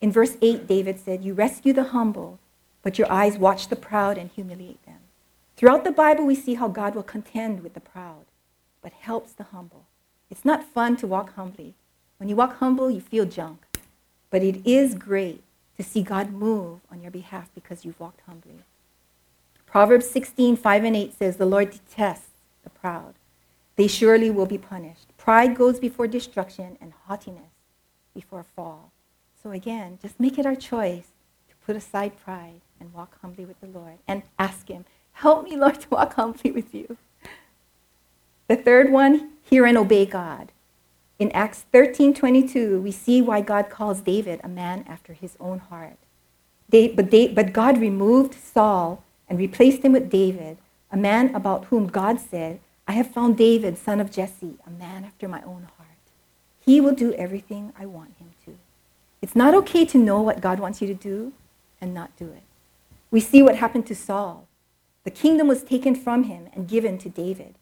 In 0.00 0.12
verse 0.12 0.36
8, 0.40 0.68
David 0.68 1.00
said, 1.00 1.24
You 1.24 1.34
rescue 1.34 1.72
the 1.72 1.90
humble, 1.90 2.38
but 2.84 3.00
your 3.00 3.10
eyes 3.10 3.36
watch 3.36 3.66
the 3.66 3.74
proud 3.74 4.16
and 4.16 4.30
humiliate 4.30 4.80
them. 4.86 5.00
Throughout 5.56 5.82
the 5.82 5.90
Bible, 5.90 6.24
we 6.24 6.36
see 6.36 6.54
how 6.54 6.68
God 6.68 6.94
will 6.94 7.02
contend 7.02 7.64
with 7.64 7.74
the 7.74 7.80
proud, 7.80 8.26
but 8.80 8.92
helps 8.92 9.32
the 9.32 9.42
humble. 9.42 9.86
It's 10.30 10.44
not 10.44 10.72
fun 10.72 10.96
to 10.98 11.08
walk 11.08 11.34
humbly. 11.34 11.74
When 12.18 12.28
you 12.28 12.36
walk 12.36 12.58
humble, 12.58 12.92
you 12.92 13.00
feel 13.00 13.24
junk. 13.24 13.66
But 14.30 14.44
it 14.44 14.64
is 14.64 14.94
great 14.94 15.42
to 15.78 15.82
see 15.82 16.02
God 16.04 16.30
move 16.30 16.78
on 16.92 17.02
your 17.02 17.10
behalf 17.10 17.50
because 17.56 17.84
you've 17.84 17.98
walked 17.98 18.20
humbly. 18.20 18.60
Proverbs 19.66 20.08
16, 20.08 20.58
5 20.58 20.84
and 20.84 20.94
8 20.94 21.18
says, 21.18 21.36
The 21.38 21.44
Lord 21.44 21.72
detests 21.72 22.30
the 22.62 22.70
proud. 22.70 23.14
They 23.74 23.88
surely 23.88 24.30
will 24.30 24.46
be 24.46 24.58
punished. 24.58 25.07
Pride 25.28 25.56
goes 25.56 25.78
before 25.78 26.06
destruction, 26.06 26.78
and 26.80 26.94
haughtiness 27.04 27.52
before 28.14 28.46
fall. 28.56 28.92
So 29.42 29.50
again, 29.50 29.98
just 30.00 30.18
make 30.18 30.38
it 30.38 30.46
our 30.46 30.54
choice 30.54 31.08
to 31.50 31.54
put 31.66 31.76
aside 31.76 32.18
pride 32.18 32.62
and 32.80 32.94
walk 32.94 33.20
humbly 33.20 33.44
with 33.44 33.60
the 33.60 33.66
Lord 33.66 33.98
and 34.08 34.22
ask 34.38 34.68
Him, 34.68 34.86
Help 35.12 35.44
me, 35.44 35.54
Lord, 35.54 35.80
to 35.82 35.88
walk 35.90 36.14
humbly 36.14 36.50
with 36.50 36.74
you. 36.74 36.96
The 38.46 38.56
third 38.56 38.90
one, 38.90 39.32
hear 39.42 39.66
and 39.66 39.76
obey 39.76 40.06
God. 40.06 40.50
In 41.18 41.30
Acts 41.32 41.66
13:22, 41.74 42.80
we 42.80 42.90
see 42.90 43.20
why 43.20 43.42
God 43.42 43.68
calls 43.68 44.00
David 44.00 44.40
a 44.42 44.48
man 44.48 44.82
after 44.88 45.12
his 45.12 45.36
own 45.38 45.58
heart. 45.58 45.98
But 46.70 47.52
God 47.52 47.76
removed 47.76 48.32
Saul 48.32 49.04
and 49.28 49.38
replaced 49.38 49.82
him 49.82 49.92
with 49.92 50.08
David, 50.08 50.56
a 50.90 50.96
man 50.96 51.34
about 51.34 51.66
whom 51.66 51.86
God 51.86 52.18
said, 52.18 52.60
I 52.88 52.92
have 52.92 53.12
found 53.12 53.36
David, 53.36 53.76
son 53.76 54.00
of 54.00 54.10
Jesse, 54.10 54.54
a 54.66 54.70
man 54.70 55.04
after 55.04 55.28
my 55.28 55.42
own 55.42 55.68
heart. 55.76 55.88
He 56.64 56.80
will 56.80 56.94
do 56.94 57.12
everything 57.12 57.70
I 57.78 57.84
want 57.84 58.16
him 58.16 58.30
to. 58.46 58.56
It's 59.20 59.36
not 59.36 59.54
okay 59.54 59.84
to 59.84 59.98
know 59.98 60.22
what 60.22 60.40
God 60.40 60.58
wants 60.58 60.80
you 60.80 60.88
to 60.88 60.94
do 60.94 61.34
and 61.82 61.92
not 61.92 62.16
do 62.16 62.24
it. 62.24 62.42
We 63.10 63.20
see 63.20 63.42
what 63.42 63.56
happened 63.56 63.86
to 63.88 63.94
Saul. 63.94 64.46
The 65.04 65.10
kingdom 65.10 65.48
was 65.48 65.62
taken 65.62 65.94
from 65.94 66.24
him 66.24 66.48
and 66.54 66.66
given 66.66 66.96
to 66.98 67.10
David. 67.10 67.56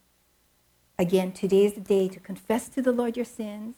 Again, 0.97 1.33
today 1.33 1.65
is 1.65 1.75
the 1.75 1.81
day 1.81 2.09
to 2.09 2.21
confess 2.21 2.69
to 2.71 2.81
the 2.81 2.93
Lord 2.93 3.17
your 3.17 3.25
sins. 3.25 3.75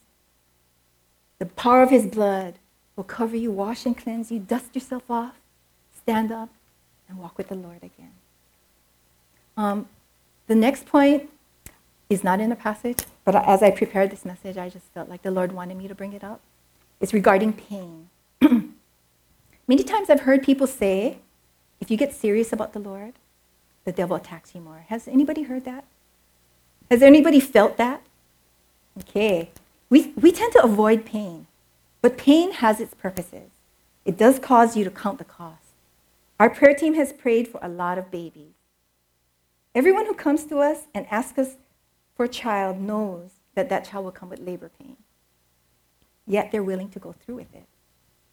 The 1.39 1.47
power 1.47 1.83
of 1.83 1.91
his 1.91 2.07
blood 2.07 2.59
will 2.95 3.05
cover 3.05 3.37
you, 3.37 3.51
wash 3.51 3.87
and 3.87 3.97
cleanse 3.97 4.31
you, 4.31 4.39
dust 4.39 4.75
yourself 4.75 5.11
off, 5.11 5.37
stand 5.97 6.31
up, 6.31 6.51
and 7.09 7.19
walk 7.19 7.39
with 7.39 7.49
the 7.49 7.55
Lord 7.55 7.79
again. 7.79 8.13
Um, 9.57 9.89
the 10.47 10.55
next 10.55 10.87
point 10.87 11.29
is 12.09 12.25
not 12.25 12.41
in 12.41 12.51
the 12.51 12.57
passage, 12.57 12.99
but 13.25 13.35
as 13.35 13.63
I 13.63 13.71
prepared 13.71 14.11
this 14.11 14.25
message, 14.25 14.57
I 14.57 14.69
just 14.69 14.87
felt 14.95 15.09
like 15.09 15.23
the 15.23 15.31
Lord 15.31 15.53
wanted 15.53 15.77
me 15.77 15.89
to 15.89 15.95
bring 15.95 16.13
it 16.13 16.25
up. 16.25 16.41
It's 17.01 17.13
regarding 17.13 17.53
pain. 17.53 18.09
Many 19.69 19.85
times 19.85 20.09
I've 20.09 20.21
heard 20.21 20.43
people 20.43 20.67
say, 20.67 21.19
if 21.81 21.91
you 21.91 21.97
get 21.97 22.15
serious 22.15 22.53
about 22.53 22.73
the 22.73 22.79
Lord, 22.79 23.15
the 23.85 23.93
devil 23.93 24.17
attacks 24.17 24.55
you 24.55 24.61
more. 24.61 24.85
Has 24.89 25.07
anybody 25.07 25.43
heard 25.43 25.65
that? 25.65 25.85
Has 26.91 27.03
anybody 27.03 27.41
felt 27.41 27.77
that? 27.77 28.03
Okay. 29.01 29.51
We, 29.91 30.13
we 30.17 30.33
tend 30.33 30.53
to 30.53 30.63
avoid 30.63 31.05
pain, 31.05 31.47
but 32.03 32.19
pain 32.19 32.53
has 32.53 32.81
its 32.81 32.95
purposes. 32.95 33.51
It 34.05 34.17
does 34.17 34.39
cause 34.39 34.77
you 34.77 34.85
to 34.85 34.91
count 34.91 35.19
the 35.19 35.25
cost. 35.25 35.63
Our 36.41 36.51
prayer 36.51 36.75
team 36.75 36.95
has 36.95 37.13
prayed 37.13 37.49
for 37.49 37.61
a 37.63 37.69
lot 37.69 37.99
of 37.99 38.11
babies. 38.11 38.55
Everyone 39.75 40.07
who 40.07 40.15
comes 40.15 40.45
to 40.47 40.59
us 40.59 40.87
and 40.95 41.07
asks 41.11 41.39
us 41.39 41.57
for 42.19 42.25
a 42.25 42.29
child 42.29 42.81
knows 42.81 43.31
that 43.55 43.69
that 43.69 43.85
child 43.85 44.05
will 44.05 44.11
come 44.11 44.29
with 44.29 44.41
labor 44.41 44.69
pain. 44.77 44.97
Yet 46.27 46.51
they're 46.51 46.65
willing 46.65 46.91
to 46.91 46.99
go 46.99 47.13
through 47.13 47.37
with 47.37 47.55
it. 47.55 47.69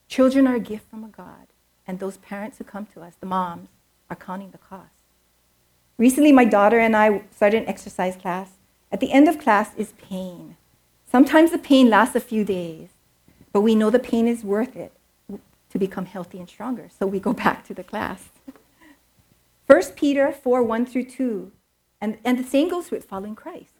Children 0.07 0.47
are 0.47 0.55
a 0.55 0.59
gift 0.59 0.89
from 0.89 1.03
a 1.03 1.07
God, 1.07 1.45
and 1.85 1.99
those 1.99 2.17
parents 2.17 2.57
who 2.57 2.63
come 2.63 2.87
to 2.87 3.01
us, 3.01 3.13
the 3.19 3.27
moms, 3.27 3.69
are 4.09 4.15
counting 4.15 4.49
the 4.49 4.57
cost. 4.57 4.95
Recently, 5.99 6.31
my 6.31 6.45
daughter 6.45 6.79
and 6.79 6.95
I 6.95 7.21
started 7.29 7.61
an 7.61 7.69
exercise 7.69 8.15
class. 8.15 8.53
At 8.91 9.01
the 9.01 9.11
end 9.11 9.29
of 9.29 9.37
class 9.37 9.69
is 9.77 9.93
pain. 9.99 10.57
Sometimes 11.05 11.51
the 11.51 11.59
pain 11.59 11.87
lasts 11.87 12.15
a 12.15 12.19
few 12.19 12.43
days, 12.43 12.89
but 13.53 13.61
we 13.61 13.75
know 13.75 13.91
the 13.91 13.99
pain 13.99 14.27
is 14.27 14.43
worth 14.43 14.75
it 14.75 14.93
to 15.69 15.77
become 15.77 16.07
healthy 16.07 16.39
and 16.39 16.49
stronger, 16.49 16.89
so 16.97 17.05
we 17.05 17.19
go 17.19 17.33
back 17.45 17.63
to 17.67 17.75
the 17.75 17.83
class. 17.83 18.29
1 19.67 19.81
Peter 19.95 20.31
4 20.31 20.63
1 20.63 20.85
through 20.87 21.05
2. 21.05 21.51
And, 22.01 22.17
and 22.25 22.39
the 22.39 22.43
same 22.43 22.67
goes 22.67 22.89
with 22.89 23.05
following 23.05 23.35
Christ. 23.35 23.74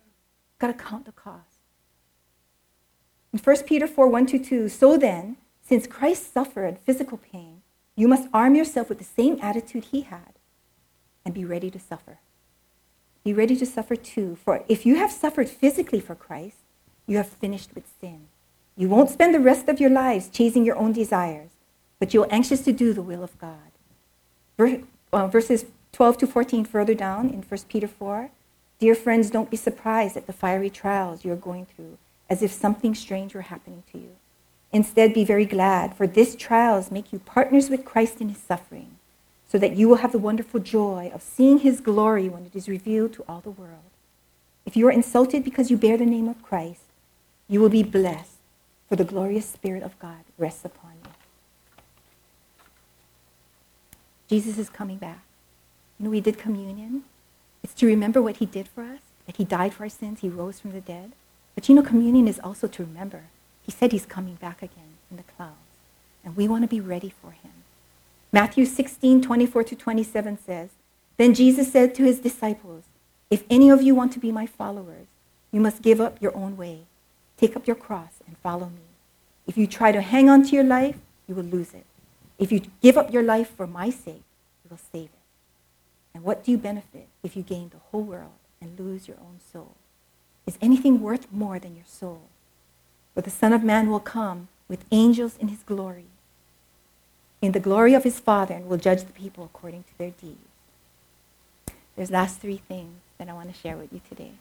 Got 0.60 0.68
to 0.68 0.74
count 0.74 1.06
the 1.06 1.12
cost. 1.12 1.60
In 3.34 3.40
1 3.40 3.64
Peter 3.64 3.88
4 3.88 4.08
1 4.08 4.26
to 4.28 4.40
2, 4.40 4.70
so 4.70 4.98
then, 4.98 5.38
since 5.62 5.88
Christ 5.88 6.34
suffered 6.34 6.80
physical 6.86 7.18
pain, 7.18 7.62
you 7.96 8.08
must 8.08 8.30
arm 8.34 8.56
yourself 8.56 8.90
with 8.90 8.98
the 8.98 9.04
same 9.04 9.38
attitude 9.42 9.86
he 9.86 10.02
had 10.02 10.34
and 11.26 11.34
be 11.34 11.44
ready 11.44 11.72
to 11.72 11.80
suffer. 11.80 12.20
Be 13.24 13.34
ready 13.34 13.56
to 13.58 13.66
suffer 13.66 13.96
too, 13.96 14.38
for 14.44 14.64
if 14.68 14.86
you 14.86 14.96
have 14.96 15.12
suffered 15.12 15.50
physically 15.50 16.00
for 16.00 16.14
Christ, 16.14 16.58
you 17.08 17.18
have 17.18 17.28
finished 17.28 17.74
with 17.74 17.86
sin. 18.00 18.28
You 18.78 18.90
won't 18.90 19.10
spend 19.10 19.34
the 19.34 19.40
rest 19.40 19.68
of 19.68 19.80
your 19.80 19.90
lives 19.90 20.30
chasing 20.30 20.66
your 20.66 20.78
own 20.78 20.92
desires, 20.92 21.50
but 22.00 22.14
you're 22.14 22.28
anxious 22.30 22.62
to 22.62 22.72
do 22.72 22.94
the 22.94 23.02
will 23.02 23.24
of 23.24 23.38
God. 23.40 23.72
Uh, 25.12 25.28
verses 25.28 25.66
12 25.94 26.18
to 26.20 26.28
14 26.28 26.66
further 26.66 26.94
down 26.94 27.30
in 27.30 27.42
1 27.42 27.60
Peter 27.68 27.88
4. 27.88 28.30
Dear 28.80 28.96
friends, 28.96 29.30
don't 29.30 29.50
be 29.50 29.58
surprised 29.58 30.18
at 30.18 30.28
the 30.28 30.34
fiery 30.34 30.70
trials 30.70 31.24
you're 31.24 31.36
going 31.36 31.66
through, 31.66 31.98
as 32.30 32.42
if 32.42 32.52
something 32.52 32.94
strange 32.94 33.34
were 33.34 33.44
happening 33.44 33.84
to 33.92 33.98
you. 33.98 34.10
Instead, 34.74 35.14
be 35.14 35.24
very 35.24 35.46
glad, 35.46 35.96
for 35.96 36.06
these 36.06 36.36
trials 36.36 36.92
make 36.92 37.14
you 37.14 37.20
partners 37.20 37.70
with 37.70 37.86
Christ 37.86 38.20
in 38.20 38.28
his 38.30 38.38
suffering, 38.38 38.98
so 39.48 39.58
that 39.58 39.78
you 39.78 39.88
will 39.88 39.98
have 39.98 40.12
the 40.12 40.18
wonderful 40.18 40.60
joy 40.60 41.10
of 41.14 41.22
seeing 41.22 41.60
his 41.60 41.80
glory 41.80 42.28
when 42.28 42.46
it 42.46 42.56
is 42.56 42.68
revealed 42.68 43.14
to 43.14 43.24
all 43.30 43.40
the 43.40 43.50
world. 43.50 43.92
If 44.66 44.76
you 44.76 44.86
are 44.88 44.92
insulted 44.92 45.46
because 45.46 45.72
you 45.72 45.78
bear 45.78 45.96
the 45.96 46.06
name 46.06 46.28
of 46.28 46.44
Christ, 46.44 46.82
you 47.48 47.62
will 47.62 47.70
be 47.70 47.84
blessed, 47.84 48.38
for 48.90 48.98
the 48.98 49.06
glorious 49.06 49.46
Spirit 49.46 49.84
of 49.84 49.98
God 50.00 50.26
rests 50.38 50.66
upon 50.66 50.92
you. 51.04 51.12
Jesus 54.28 54.58
is 54.58 54.70
coming 54.70 54.98
back. 54.98 55.24
You 55.98 56.06
know, 56.06 56.10
we 56.10 56.20
did 56.20 56.38
communion. 56.38 57.04
It's 57.66 57.74
to 57.82 57.88
remember 57.88 58.22
what 58.22 58.38
he 58.38 58.46
did 58.46 58.68
for 58.68 58.84
us, 58.84 59.00
that 59.26 59.38
he 59.38 59.44
died 59.44 59.74
for 59.74 59.86
our 59.86 59.90
sins, 59.90 60.20
he 60.20 60.30
rose 60.30 60.60
from 60.60 60.72
the 60.74 60.82
dead. 60.82 61.14
But 61.56 61.68
you 61.68 61.74
know, 61.74 61.82
communion 61.82 62.28
is 62.28 62.40
also 62.44 62.68
to 62.68 62.84
remember. 62.84 63.24
He 63.64 63.72
said 63.72 63.92
he's 63.92 64.06
coming 64.06 64.36
back 64.36 64.62
again 64.62 65.00
in 65.10 65.18
the 65.18 65.24
clouds. 65.24 65.56
And 66.24 66.36
we 66.36 66.48
want 66.48 66.64
to 66.64 66.68
be 66.68 66.80
ready 66.80 67.12
for 67.20 67.32
him. 67.32 67.54
Matthew 68.32 68.66
16, 68.66 69.24
24 69.24 69.64
to 69.64 69.76
27 69.76 70.38
says, 70.46 70.70
Then 71.18 71.34
Jesus 71.34 71.72
said 71.72 71.96
to 71.96 72.04
his 72.04 72.20
disciples, 72.20 72.84
If 73.32 73.44
any 73.50 73.72
of 73.72 73.82
you 73.82 73.96
want 73.96 74.14
to 74.14 74.20
be 74.20 74.32
my 74.32 74.46
followers, 74.46 75.08
you 75.52 75.60
must 75.60 75.82
give 75.82 76.00
up 76.00 76.22
your 76.22 76.38
own 76.38 76.58
way. 76.58 76.82
Take 77.36 77.56
up 77.56 77.66
your 77.66 77.76
cross 77.76 78.22
and 78.28 78.38
follow 78.44 78.68
me. 78.68 78.86
If 79.48 79.58
you 79.58 79.66
try 79.66 79.92
to 79.92 80.02
hang 80.02 80.30
on 80.30 80.44
to 80.44 80.56
your 80.56 80.64
life, 80.64 80.98
you 81.28 81.34
will 81.34 81.44
lose 81.44 81.74
it. 81.74 81.88
If 82.38 82.52
you 82.52 82.62
give 82.84 82.96
up 82.96 83.12
your 83.12 83.24
life 83.24 83.50
for 83.50 83.66
my 83.66 83.90
sake, 83.90 84.22
you 84.64 84.70
will 84.70 84.78
save 84.92 85.06
it. 85.06 85.15
And 86.16 86.24
what 86.24 86.46
do 86.46 86.52
you 86.52 86.58
benefit 86.58 87.10
if 87.24 87.36
you 87.36 87.44
gain 87.44 87.70
the 87.70 87.82
whole 87.92 88.02
world 88.02 88.32
and 88.62 88.80
lose 88.80 89.06
your 89.06 89.18
own 89.18 89.42
soul? 89.52 89.76
Is 90.48 90.58
anything 90.62 91.02
worth 91.02 91.28
more 91.30 91.60
than 91.60 91.76
your 91.76 91.86
soul? 91.86 92.22
For 93.14 93.22
the 93.22 93.30
Son 93.30 93.52
of 93.52 93.66
Man 93.66 93.90
will 93.90 94.00
come 94.00 94.48
with 94.70 94.86
angels 94.92 95.36
in 95.38 95.50
his 95.50 95.60
glory, 95.60 96.06
in 97.42 97.52
the 97.52 97.60
glory 97.60 97.94
of 97.94 98.06
his 98.06 98.20
Father, 98.20 98.56
and 98.56 98.68
will 98.68 98.78
judge 98.78 99.04
the 99.04 99.12
people 99.12 99.44
according 99.44 99.84
to 99.84 99.98
their 99.98 100.12
deeds. 100.12 100.40
There's 101.98 102.12
last 102.12 102.40
three 102.40 102.62
things 102.66 102.96
that 103.18 103.28
I 103.28 103.34
want 103.34 103.54
to 103.54 103.60
share 103.60 103.76
with 103.76 103.92
you 103.92 104.00
today. 104.08 104.32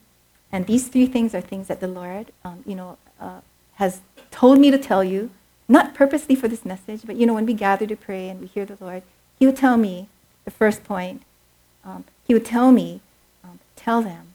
And 0.52 0.66
these 0.66 0.86
three 0.86 1.06
things 1.06 1.34
are 1.34 1.40
things 1.40 1.66
that 1.66 1.80
the 1.80 1.88
Lord, 1.88 2.30
um, 2.44 2.62
you 2.64 2.76
know, 2.76 2.98
uh, 3.20 3.40
has 3.74 4.00
told 4.30 4.60
me 4.60 4.70
to 4.70 4.78
tell 4.78 5.02
you 5.02 5.30
not 5.68 5.92
purposely 5.92 6.36
for 6.36 6.46
this 6.46 6.64
message, 6.64 7.02
but 7.04 7.16
you 7.16 7.26
know, 7.26 7.34
when 7.34 7.46
we 7.46 7.54
gather 7.54 7.86
to 7.86 7.96
pray 7.96 8.28
and 8.28 8.40
we 8.40 8.46
hear 8.46 8.64
the 8.64 8.76
Lord, 8.80 9.02
He 9.40 9.46
would 9.46 9.56
tell 9.56 9.76
me 9.76 10.08
the 10.44 10.52
first 10.52 10.84
point. 10.84 11.22
Um, 11.84 12.04
he 12.26 12.34
would 12.34 12.44
tell 12.44 12.72
me, 12.72 13.00
um, 13.42 13.58
tell 13.76 14.02
them, 14.02 14.28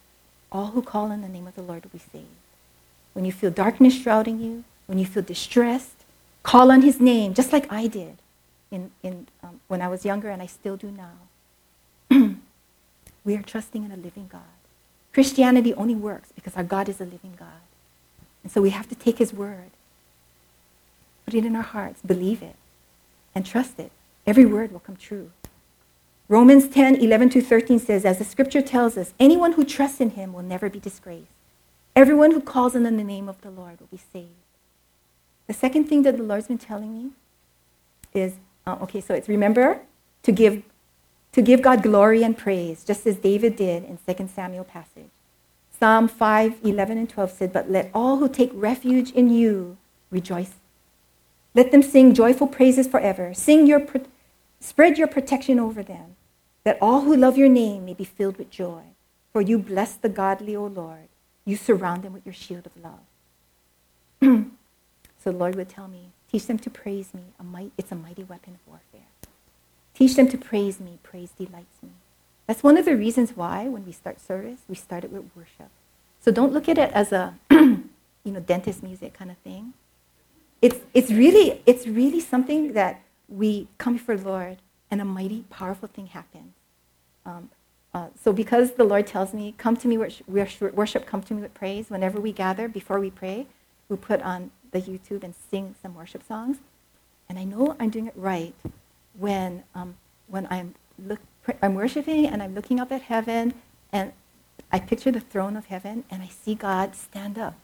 all 0.51 0.67
who 0.67 0.81
call 0.81 1.11
on 1.11 1.21
the 1.21 1.27
name 1.27 1.47
of 1.47 1.55
the 1.55 1.61
Lord 1.61 1.83
will 1.83 1.91
be 1.91 1.99
saved. 2.11 2.25
When 3.13 3.25
you 3.25 3.31
feel 3.31 3.51
darkness 3.51 3.95
shrouding 3.95 4.39
you, 4.39 4.63
when 4.87 4.97
you 4.99 5.05
feel 5.05 5.23
distressed, 5.23 6.05
call 6.43 6.71
on 6.71 6.81
His 6.81 6.99
name, 6.99 7.33
just 7.33 7.51
like 7.51 7.71
I 7.71 7.87
did 7.87 8.17
in, 8.71 8.91
in, 9.03 9.27
um, 9.43 9.59
when 9.67 9.81
I 9.81 9.87
was 9.87 10.05
younger, 10.05 10.29
and 10.29 10.41
I 10.41 10.45
still 10.45 10.77
do 10.77 10.91
now. 10.91 12.35
we 13.25 13.35
are 13.35 13.41
trusting 13.41 13.83
in 13.83 13.91
a 13.91 13.97
living 13.97 14.29
God. 14.31 14.41
Christianity 15.13 15.73
only 15.73 15.95
works 15.95 16.31
because 16.33 16.55
our 16.55 16.63
God 16.63 16.87
is 16.87 17.01
a 17.01 17.05
living 17.05 17.33
God. 17.37 17.47
And 18.43 18.51
so 18.51 18.61
we 18.61 18.69
have 18.69 18.87
to 18.89 18.95
take 18.95 19.17
His 19.17 19.33
word 19.33 19.71
Put 21.29 21.35
it 21.35 21.45
in 21.45 21.55
our 21.55 21.61
hearts, 21.61 22.01
believe 22.01 22.41
it, 22.41 22.55
and 23.35 23.45
trust 23.45 23.77
it. 23.79 23.91
Every 24.25 24.47
word 24.47 24.71
will 24.71 24.79
come 24.79 24.95
true. 24.95 25.29
Romans 26.29 26.67
10, 26.67 26.95
11 26.95 27.29
to 27.31 27.41
13 27.41 27.79
says, 27.79 28.05
as 28.05 28.19
the 28.19 28.23
scripture 28.23 28.61
tells 28.61 28.97
us, 28.97 29.13
anyone 29.19 29.53
who 29.53 29.65
trusts 29.65 29.99
in 29.99 30.11
him 30.11 30.31
will 30.31 30.43
never 30.43 30.69
be 30.69 30.79
disgraced. 30.79 31.27
Everyone 31.95 32.31
who 32.31 32.39
calls 32.39 32.75
on 32.75 32.83
the 32.83 32.91
name 32.91 33.27
of 33.27 33.41
the 33.41 33.49
Lord 33.49 33.79
will 33.79 33.87
be 33.87 33.99
saved. 34.13 34.29
The 35.47 35.53
second 35.53 35.85
thing 35.85 36.03
that 36.03 36.15
the 36.15 36.23
Lord's 36.23 36.47
been 36.47 36.57
telling 36.57 36.95
me 36.95 37.09
is, 38.13 38.35
uh, 38.65 38.77
okay, 38.83 39.01
so 39.01 39.13
it's 39.13 39.27
remember 39.27 39.81
to 40.23 40.31
give, 40.31 40.63
to 41.33 41.41
give 41.41 41.61
God 41.61 41.83
glory 41.83 42.23
and 42.23 42.37
praise, 42.37 42.85
just 42.85 43.05
as 43.05 43.17
David 43.17 43.55
did 43.55 43.83
in 43.83 43.97
2 44.07 44.27
Samuel 44.27 44.63
passage. 44.63 45.09
Psalm 45.77 46.07
5, 46.07 46.59
11 46.63 46.97
and 46.97 47.09
12 47.09 47.31
said, 47.31 47.51
But 47.51 47.69
let 47.69 47.89
all 47.93 48.17
who 48.17 48.29
take 48.29 48.51
refuge 48.53 49.11
in 49.11 49.29
you 49.29 49.77
rejoice 50.11 50.53
let 51.55 51.71
them 51.71 51.81
sing 51.81 52.13
joyful 52.13 52.47
praises 52.47 52.87
forever. 52.87 53.33
Sing 53.33 53.65
your, 53.65 53.85
spread 54.59 54.97
your 54.97 55.07
protection 55.07 55.59
over 55.59 55.81
them, 55.83 56.15
that 56.69 56.77
all 56.83 57.01
who 57.01 57.17
love 57.17 57.35
your 57.35 57.49
name 57.49 57.83
may 57.83 57.95
be 57.95 58.03
filled 58.03 58.37
with 58.37 58.51
joy. 58.51 58.83
For 59.33 59.41
you 59.41 59.57
bless 59.57 59.93
the 59.93 60.07
godly, 60.07 60.55
O 60.55 60.67
Lord. 60.67 61.07
You 61.43 61.55
surround 61.55 62.03
them 62.03 62.13
with 62.13 62.27
your 62.27 62.33
shield 62.33 62.67
of 62.67 62.77
love. 62.77 62.99
so 65.17 65.31
the 65.31 65.31
Lord 65.31 65.55
would 65.55 65.67
tell 65.67 65.87
me, 65.87 66.11
teach 66.31 66.45
them 66.45 66.59
to 66.59 66.69
praise 66.69 67.11
me. 67.11 67.23
A 67.39 67.43
might, 67.43 67.71
it's 67.75 67.91
a 67.91 67.95
mighty 67.95 68.23
weapon 68.23 68.53
of 68.53 68.67
warfare. 68.67 69.07
Teach 69.95 70.15
them 70.15 70.27
to 70.27 70.37
praise 70.37 70.79
me. 70.79 70.99
Praise 71.01 71.31
delights 71.31 71.81
me. 71.81 71.89
That's 72.45 72.61
one 72.61 72.77
of 72.77 72.85
the 72.85 72.95
reasons 72.95 73.35
why 73.35 73.67
when 73.67 73.83
we 73.83 73.91
start 73.91 74.21
service, 74.21 74.59
we 74.67 74.75
start 74.75 75.03
it 75.03 75.11
with 75.11 75.25
worship. 75.35 75.71
So 76.21 76.31
don't 76.31 76.53
look 76.53 76.69
at 76.69 76.77
it 76.77 76.91
as 76.93 77.11
a, 77.11 77.33
you 77.49 77.81
know, 78.25 78.41
dentist 78.41 78.83
music 78.83 79.15
kind 79.15 79.31
of 79.31 79.37
thing 79.39 79.73
it's, 80.61 80.77
it's, 80.93 81.09
really, 81.09 81.63
it's 81.65 81.87
really 81.87 82.19
something 82.19 82.73
that 82.73 83.01
we 83.27 83.67
come 83.79 83.93
before 83.93 84.17
the 84.17 84.29
Lord 84.29 84.57
and 84.91 85.01
a 85.01 85.05
mighty, 85.05 85.45
powerful 85.49 85.87
thing 85.87 86.07
happens. 86.07 86.53
Um, 87.29 87.49
uh, 87.93 88.07
so 88.21 88.31
because 88.31 88.73
the 88.73 88.83
Lord 88.83 89.07
tells 89.07 89.33
me, 89.33 89.55
come 89.57 89.75
to 89.77 89.87
me, 89.87 89.97
worship, 89.97 90.73
worship, 90.73 91.05
come 91.05 91.21
to 91.23 91.33
me 91.33 91.41
with 91.41 91.53
praise, 91.53 91.89
whenever 91.89 92.19
we 92.19 92.31
gather, 92.31 92.67
before 92.67 92.99
we 92.99 93.09
pray, 93.09 93.47
we 93.87 93.97
put 93.97 94.21
on 94.21 94.51
the 94.71 94.81
YouTube 94.81 95.23
and 95.23 95.33
sing 95.49 95.75
some 95.81 95.95
worship 95.95 96.23
songs. 96.27 96.57
And 97.27 97.39
I 97.39 97.43
know 97.43 97.75
I'm 97.79 97.89
doing 97.89 98.07
it 98.07 98.13
right 98.15 98.53
when, 99.17 99.63
um, 99.73 99.95
when 100.27 100.47
I'm, 100.49 100.75
look, 101.03 101.19
I'm 101.61 101.73
worshiping 101.73 102.27
and 102.27 102.43
I'm 102.43 102.53
looking 102.53 102.79
up 102.79 102.91
at 102.91 103.03
heaven 103.03 103.55
and 103.91 104.13
I 104.71 104.79
picture 104.79 105.11
the 105.11 105.19
throne 105.19 105.57
of 105.57 105.65
heaven 105.65 106.03
and 106.11 106.21
I 106.21 106.27
see 106.27 106.53
God 106.53 106.95
stand 106.95 107.39
up. 107.39 107.55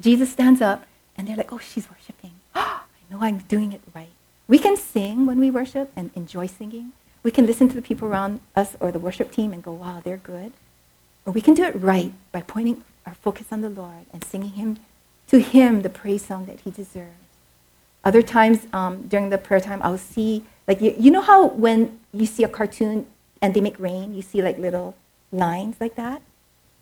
Jesus 0.00 0.30
stands 0.30 0.60
up 0.60 0.86
and 1.16 1.26
they're 1.26 1.36
like, 1.36 1.52
oh, 1.52 1.58
she's 1.58 1.88
worshiping. 1.88 2.32
I 2.54 2.80
know 3.10 3.18
I'm 3.20 3.38
doing 3.38 3.72
it 3.72 3.80
right. 3.94 4.12
We 4.48 4.58
can 4.58 4.76
sing 4.76 5.24
when 5.24 5.40
we 5.40 5.50
worship 5.50 5.92
and 5.96 6.10
enjoy 6.14 6.46
singing. 6.46 6.92
We 7.22 7.30
can 7.30 7.46
listen 7.46 7.68
to 7.68 7.74
the 7.74 7.82
people 7.82 8.08
around 8.08 8.40
us 8.56 8.76
or 8.80 8.90
the 8.90 8.98
worship 8.98 9.30
team 9.30 9.52
and 9.52 9.62
go, 9.62 9.72
wow, 9.72 10.00
they're 10.02 10.16
good. 10.16 10.52
Or 11.24 11.32
we 11.32 11.40
can 11.40 11.54
do 11.54 11.62
it 11.64 11.80
right 11.80 12.12
by 12.32 12.42
pointing 12.42 12.82
our 13.06 13.14
focus 13.14 13.46
on 13.52 13.60
the 13.60 13.70
Lord 13.70 14.06
and 14.12 14.24
singing 14.24 14.50
him 14.50 14.78
to 15.28 15.38
him 15.38 15.82
the 15.82 15.88
praise 15.88 16.24
song 16.24 16.46
that 16.46 16.60
he 16.60 16.70
deserves. 16.70 17.14
Other 18.04 18.22
times 18.22 18.66
um, 18.72 19.06
during 19.06 19.30
the 19.30 19.38
prayer 19.38 19.60
time, 19.60 19.80
I'll 19.82 19.98
see, 19.98 20.44
like, 20.66 20.80
you, 20.80 20.94
you 20.98 21.10
know 21.12 21.20
how 21.20 21.46
when 21.46 22.00
you 22.12 22.26
see 22.26 22.42
a 22.42 22.48
cartoon 22.48 23.06
and 23.40 23.54
they 23.54 23.60
make 23.60 23.78
rain, 23.78 24.14
you 24.14 24.22
see 24.22 24.42
like 24.42 24.58
little 24.58 24.96
lines 25.30 25.76
like 25.80 25.94
that? 25.94 26.22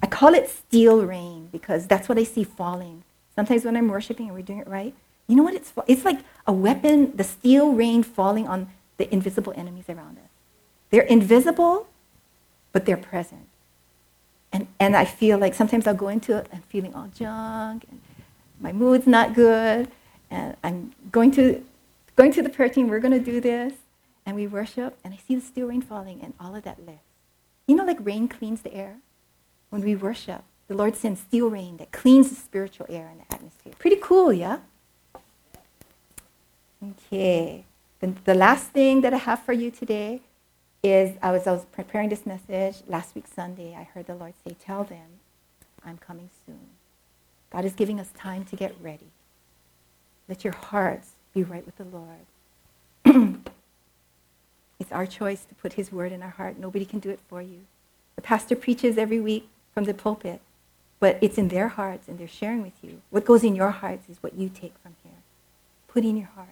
I 0.03 0.07
call 0.07 0.33
it 0.33 0.49
steel 0.49 1.05
rain 1.05 1.51
because 1.53 1.87
that's 1.87 2.09
what 2.09 2.17
I 2.17 2.25
see 2.25 2.45
falling. 2.45 3.05
Sometimes 3.37 3.65
when 3.65 3.77
I'm 3.77 3.89
worshiping 3.89 4.27
and 4.27 4.35
we're 4.35 4.43
doing 4.43 4.61
it 4.61 4.69
right, 4.69 4.95
you 5.27 5.37
know 5.37 5.43
what 5.43 5.55
it's? 5.55 5.73
It's 5.87 6.05
like 6.05 6.21
a 6.47 6.53
weapon, 6.53 7.15
the 7.17 7.25
steel 7.25 7.73
rain 7.73 8.03
falling 8.03 8.49
on 8.49 8.69
the 8.97 9.13
invisible 9.13 9.53
enemies 9.55 9.85
around 9.89 10.19
us. 10.19 10.30
They're 10.91 11.03
invisible, 11.03 11.87
but 12.73 12.87
they're 12.87 12.97
present. 12.97 13.47
And, 14.53 14.67
and 14.79 14.97
I 14.97 15.05
feel 15.05 15.39
like 15.39 15.55
sometimes 15.55 15.87
I'll 15.87 15.95
go 15.95 16.09
into 16.09 16.37
it 16.37 16.49
and 16.53 16.65
feeling 16.65 16.95
all 16.95 17.09
junk, 17.15 17.85
and 17.89 18.01
my 18.61 18.73
mood's 18.73 19.07
not 19.07 19.35
good, 19.35 19.89
and 20.31 20.57
I'm 20.65 20.93
going 21.13 21.31
to, 21.33 21.65
going 22.17 22.33
to 22.33 22.43
the 22.43 22.49
prayer 22.49 22.69
team, 22.69 22.89
we're 22.89 23.01
going 23.01 23.13
to 23.13 23.25
do 23.25 23.41
this, 23.41 23.75
and 24.27 24.37
we 24.37 24.47
worship, 24.47 24.99
and 25.05 25.15
I 25.15 25.19
see 25.27 25.37
the 25.37 25.41
steel 25.41 25.69
rain 25.69 25.83
falling, 25.83 26.21
and 26.23 26.35
all 26.41 26.55
of 26.55 26.65
that 26.65 26.85
lifts. 26.85 27.05
You 27.67 27.77
know, 27.77 27.85
like 27.85 27.99
rain 28.01 28.27
cleans 28.29 28.63
the 28.63 28.75
air? 28.75 28.97
When 29.71 29.83
we 29.83 29.95
worship, 29.95 30.43
the 30.67 30.75
Lord 30.75 30.97
sends 30.97 31.21
steel 31.21 31.49
rain 31.49 31.77
that 31.77 31.93
cleans 31.93 32.29
the 32.29 32.35
spiritual 32.35 32.87
air 32.89 33.09
and 33.09 33.21
the 33.21 33.33
atmosphere. 33.33 33.73
Pretty 33.79 33.99
cool, 34.03 34.33
yeah? 34.33 34.59
Okay. 36.83 37.65
The 38.01 38.35
last 38.35 38.69
thing 38.69 39.03
that 39.03 39.15
I 39.15 39.19
have 39.19 39.43
for 39.43 39.53
you 39.53 39.71
today 39.71 40.23
is 40.83 41.17
I 41.23 41.33
was, 41.33 41.47
I 41.47 41.53
was 41.53 41.65
preparing 41.67 42.09
this 42.09 42.27
message 42.27 42.83
last 42.89 43.15
week, 43.15 43.27
Sunday. 43.33 43.75
I 43.79 43.85
heard 43.85 44.07
the 44.07 44.15
Lord 44.15 44.35
say, 44.47 44.57
Tell 44.65 44.85
them 44.85 45.21
I'm 45.85 45.99
coming 45.99 46.31
soon. 46.47 46.69
God 47.51 47.65
is 47.65 47.75
giving 47.75 48.01
us 48.01 48.11
time 48.17 48.45
to 48.47 48.57
get 48.57 48.75
ready. 48.81 49.11
Let 50.29 50.45
your 50.45 50.55
hearts 50.55 51.13
be 51.35 51.43
right 51.43 51.67
with 51.67 51.77
the 51.77 51.85
Lord. 51.85 53.41
it's 54.81 54.93
our 54.93 55.07
choice 55.07 55.45
to 55.45 55.55
put 55.57 55.75
His 55.75 55.93
word 55.93 56.13
in 56.13 56.23
our 56.23 56.31
heart. 56.31 56.59
Nobody 56.59 56.85
can 56.85 57.01
do 57.01 57.11
it 57.11 57.21
for 57.29 57.43
you. 57.43 57.61
The 58.17 58.23
pastor 58.23 58.57
preaches 58.57 58.97
every 58.99 59.21
week 59.21 59.49
from 59.75 59.85
the 59.85 59.95
pulpit, 59.95 60.41
but 61.01 61.19
it's 61.21 61.39
in 61.39 61.49
their 61.49 61.69
hearts 61.69 62.09
and 62.09 62.19
they're 62.19 62.29
sharing 62.29 62.63
with 62.63 62.75
you. 62.83 63.01
What 63.11 63.25
goes 63.25 63.45
in 63.45 63.55
your 63.57 63.71
hearts 63.71 64.09
is 64.09 64.23
what 64.23 64.35
you 64.35 64.49
take 64.49 64.75
from 64.83 64.95
here. 65.03 65.13
Put 65.89 66.05
in 66.05 66.17
your 66.17 66.29
heart. 66.29 66.49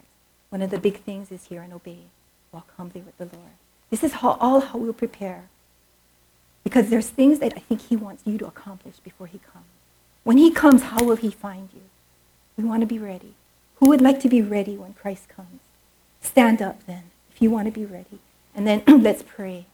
One 0.51 0.63
of 0.63 0.71
the 0.71 0.79
big 0.79 1.03
things 1.03 1.31
is 1.31 1.47
hear 1.47 1.63
and 1.63 1.73
obey. 1.73 2.05
Walk 2.53 2.73
humbly 2.77 3.03
with 3.03 3.19
the 3.19 3.25
Lord. 3.37 3.53
This 3.91 4.05
is 4.05 4.15
how, 4.15 4.37
all 4.41 4.61
how 4.61 4.79
we'll 4.79 4.93
prepare. 4.93 5.45
Because 6.65 6.91
there's 6.91 7.09
things 7.09 7.39
that 7.39 7.55
I 7.57 7.61
think 7.61 7.83
he 7.83 7.97
wants 7.97 8.23
you 8.27 8.37
to 8.39 8.47
accomplish 8.47 8.97
before 8.99 9.27
he 9.27 9.39
comes. 9.39 9.65
When 10.25 10.37
he 10.37 10.51
comes, 10.51 10.83
how 10.83 11.05
will 11.05 11.17
he 11.17 11.31
find 11.31 11.71
you? 11.73 11.83
We 12.57 12.65
want 12.65 12.83
to 12.83 12.87
be 12.87 12.99
ready. 12.99 13.35
Who 13.77 13.89
would 13.89 14.03
like 14.03 14.21
to 14.21 14.29
be 14.29 14.43
ready 14.43 14.77
when 14.77 14.93
Christ 14.95 15.29
comes? 15.29 15.61
Stand 16.21 16.61
up 16.61 16.85
then, 16.87 17.05
if 17.33 17.41
you 17.41 17.51
want 17.51 17.67
to 17.67 17.73
be 17.73 17.87
ready. 17.87 18.19
And 18.55 18.67
then 18.67 18.83
let's 18.87 19.23
pray. 19.23 19.67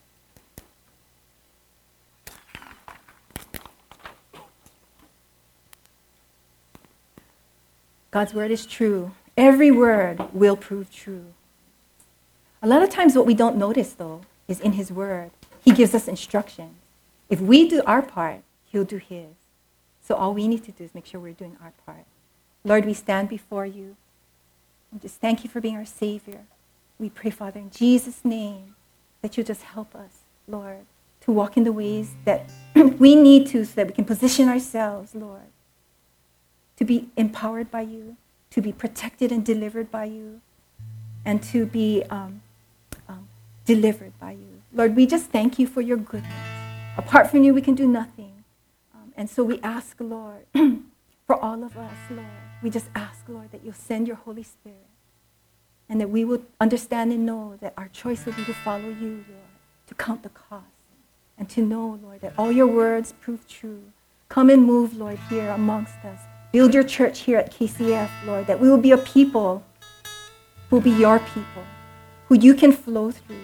God's 8.10 8.32
word 8.32 8.52
is 8.52 8.64
true. 8.64 9.10
Every 9.36 9.72
word 9.72 10.22
will 10.32 10.56
prove 10.56 10.92
true. 10.92 11.32
A 12.64 12.66
lot 12.66 12.82
of 12.82 12.88
times, 12.88 13.14
what 13.14 13.26
we 13.26 13.34
don't 13.34 13.58
notice, 13.58 13.92
though, 13.92 14.22
is 14.48 14.58
in 14.58 14.72
His 14.72 14.90
Word, 14.90 15.32
He 15.62 15.70
gives 15.70 15.94
us 15.94 16.08
instructions. 16.08 16.76
If 17.28 17.38
we 17.38 17.68
do 17.68 17.82
our 17.86 18.00
part, 18.00 18.40
He'll 18.64 18.86
do 18.86 18.96
His. 18.96 19.34
So 20.00 20.14
all 20.14 20.32
we 20.32 20.48
need 20.48 20.64
to 20.64 20.72
do 20.72 20.84
is 20.84 20.94
make 20.94 21.04
sure 21.04 21.20
we're 21.20 21.34
doing 21.34 21.58
our 21.62 21.74
part. 21.84 22.06
Lord, 22.64 22.86
we 22.86 22.94
stand 22.94 23.28
before 23.28 23.66
you. 23.66 23.96
And 24.90 25.02
just 25.02 25.20
thank 25.20 25.44
you 25.44 25.50
for 25.50 25.60
being 25.60 25.76
our 25.76 25.84
Savior. 25.84 26.40
We 26.98 27.10
pray, 27.10 27.28
Father, 27.28 27.60
in 27.60 27.68
Jesus' 27.70 28.24
name, 28.24 28.76
that 29.20 29.36
you 29.36 29.44
just 29.44 29.64
help 29.64 29.94
us, 29.94 30.20
Lord, 30.48 30.86
to 31.20 31.32
walk 31.32 31.58
in 31.58 31.64
the 31.64 31.72
ways 31.72 32.14
that 32.24 32.48
we 32.74 33.14
need 33.14 33.46
to 33.48 33.66
so 33.66 33.74
that 33.74 33.88
we 33.88 33.92
can 33.92 34.06
position 34.06 34.48
ourselves, 34.48 35.14
Lord, 35.14 35.52
to 36.78 36.86
be 36.86 37.10
empowered 37.14 37.70
by 37.70 37.82
you, 37.82 38.16
to 38.52 38.62
be 38.62 38.72
protected 38.72 39.30
and 39.30 39.44
delivered 39.44 39.90
by 39.90 40.06
you, 40.06 40.40
and 41.26 41.42
to 41.42 41.66
be 41.66 42.02
um, 42.08 42.40
delivered 43.64 44.18
by 44.18 44.32
you. 44.32 44.62
Lord, 44.72 44.96
we 44.96 45.06
just 45.06 45.30
thank 45.30 45.58
you 45.58 45.66
for 45.66 45.80
your 45.80 45.96
goodness. 45.96 46.32
Apart 46.96 47.30
from 47.30 47.42
you, 47.42 47.54
we 47.54 47.62
can 47.62 47.74
do 47.74 47.86
nothing. 47.86 48.44
Um, 48.94 49.12
and 49.16 49.28
so 49.28 49.42
we 49.42 49.60
ask, 49.62 49.96
Lord, 50.00 50.46
for 51.26 51.36
all 51.36 51.64
of 51.64 51.76
us, 51.76 51.96
Lord, 52.10 52.26
we 52.62 52.70
just 52.70 52.88
ask, 52.94 53.28
Lord, 53.28 53.50
that 53.52 53.64
you'll 53.64 53.74
send 53.74 54.06
your 54.06 54.16
Holy 54.16 54.42
Spirit 54.42 54.86
and 55.88 56.00
that 56.00 56.10
we 56.10 56.24
will 56.24 56.42
understand 56.60 57.12
and 57.12 57.26
know 57.26 57.56
that 57.60 57.74
our 57.76 57.88
choice 57.88 58.24
will 58.24 58.32
be 58.32 58.44
to 58.44 58.54
follow 58.54 58.88
you, 58.88 59.24
Lord, 59.28 59.50
to 59.86 59.94
count 59.94 60.22
the 60.22 60.30
cost, 60.30 60.64
and 61.36 61.48
to 61.50 61.60
know, 61.60 61.98
Lord, 62.02 62.20
that 62.20 62.32
all 62.38 62.50
your 62.50 62.66
words 62.66 63.12
prove 63.20 63.46
true. 63.46 63.82
Come 64.28 64.50
and 64.50 64.64
move, 64.64 64.96
Lord, 64.96 65.18
here 65.28 65.50
amongst 65.50 65.96
us. 66.04 66.20
Build 66.52 66.72
your 66.72 66.84
church 66.84 67.20
here 67.20 67.38
at 67.38 67.52
KCF, 67.52 68.08
Lord, 68.24 68.46
that 68.46 68.60
we 68.60 68.70
will 68.70 68.78
be 68.78 68.92
a 68.92 68.98
people 68.98 69.62
who 70.70 70.76
will 70.76 70.82
be 70.82 70.90
your 70.90 71.18
people 71.18 71.64
who 72.34 72.40
you 72.40 72.54
can 72.54 72.72
flow 72.72 73.12
through. 73.12 73.36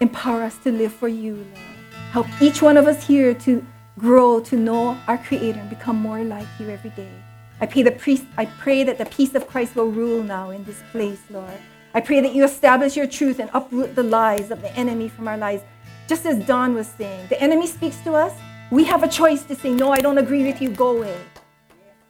Empower 0.00 0.42
us 0.42 0.58
to 0.58 0.72
live 0.72 0.92
for 0.92 1.06
you, 1.06 1.34
Lord. 1.34 1.76
Help 2.10 2.26
each 2.40 2.60
one 2.60 2.76
of 2.76 2.88
us 2.88 3.06
here 3.06 3.32
to 3.32 3.64
grow 3.96 4.40
to 4.40 4.56
know 4.56 4.98
our 5.06 5.18
Creator 5.18 5.60
and 5.60 5.70
become 5.70 5.96
more 5.96 6.24
like 6.24 6.48
you 6.58 6.68
every 6.68 6.90
day. 6.90 7.12
I 7.60 7.66
pray, 7.66 7.82
the 7.82 7.92
priest, 7.92 8.24
I 8.36 8.46
pray 8.46 8.82
that 8.82 8.98
the 8.98 9.04
peace 9.04 9.36
of 9.36 9.46
Christ 9.46 9.76
will 9.76 9.92
rule 9.92 10.24
now 10.24 10.50
in 10.50 10.64
this 10.64 10.82
place, 10.90 11.20
Lord. 11.30 11.58
I 11.94 12.00
pray 12.00 12.20
that 12.20 12.34
you 12.34 12.42
establish 12.44 12.96
your 12.96 13.06
truth 13.06 13.38
and 13.38 13.48
uproot 13.54 13.94
the 13.94 14.02
lies 14.02 14.50
of 14.50 14.60
the 14.60 14.74
enemy 14.76 15.08
from 15.08 15.28
our 15.28 15.36
lives. 15.36 15.62
Just 16.08 16.26
as 16.26 16.44
Don 16.44 16.74
was 16.74 16.88
saying, 16.88 17.28
the 17.28 17.40
enemy 17.40 17.68
speaks 17.68 17.98
to 17.98 18.14
us. 18.14 18.34
We 18.72 18.82
have 18.84 19.04
a 19.04 19.08
choice 19.08 19.44
to 19.44 19.54
say, 19.54 19.70
No, 19.70 19.92
I 19.92 20.00
don't 20.00 20.18
agree 20.18 20.42
with 20.44 20.60
you, 20.60 20.70
go 20.70 20.96
away. 20.96 21.20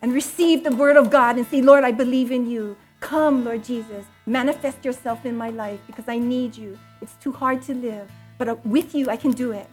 And 0.01 0.15
receive 0.15 0.65
the 0.65 0.75
word 0.75 0.97
of 0.97 1.11
God 1.11 1.37
and 1.37 1.47
say, 1.47 1.61
Lord, 1.61 1.85
I 1.85 1.93
believe 1.93 2.33
in 2.33 2.49
you. 2.49 2.79
Come, 3.01 3.45
Lord 3.45 3.63
Jesus, 3.65 4.07
manifest 4.27 4.85
yourself 4.85 5.25
in 5.25 5.37
my 5.37 5.51
life 5.51 5.81
because 5.87 6.09
I 6.09 6.19
need 6.19 6.57
you. 6.57 6.79
It's 7.01 7.15
too 7.15 7.33
hard 7.33 7.63
to 7.63 7.75
live, 7.75 8.11
but 8.39 8.49
uh, 8.49 8.57
with 8.65 8.95
you, 8.95 9.11
I 9.11 9.17
can 9.17 9.33
do 9.33 9.53
it. 9.53 9.69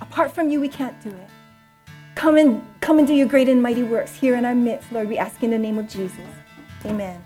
Apart 0.00 0.32
from 0.32 0.50
you, 0.50 0.60
we 0.60 0.68
can't 0.68 1.00
do 1.02 1.10
it. 1.10 1.28
Come 2.14 2.36
and 2.36 2.62
come 2.80 2.98
and 2.98 3.06
do 3.06 3.14
your 3.14 3.28
great 3.28 3.48
and 3.48 3.62
mighty 3.62 3.82
works 3.82 4.14
here 4.14 4.36
in 4.36 4.44
our 4.44 4.54
midst, 4.54 4.90
Lord. 4.90 5.08
We 5.08 5.18
ask 5.18 5.42
in 5.42 5.50
the 5.50 5.58
name 5.58 5.78
of 5.78 5.88
Jesus. 5.88 6.28
Amen. 6.84 7.25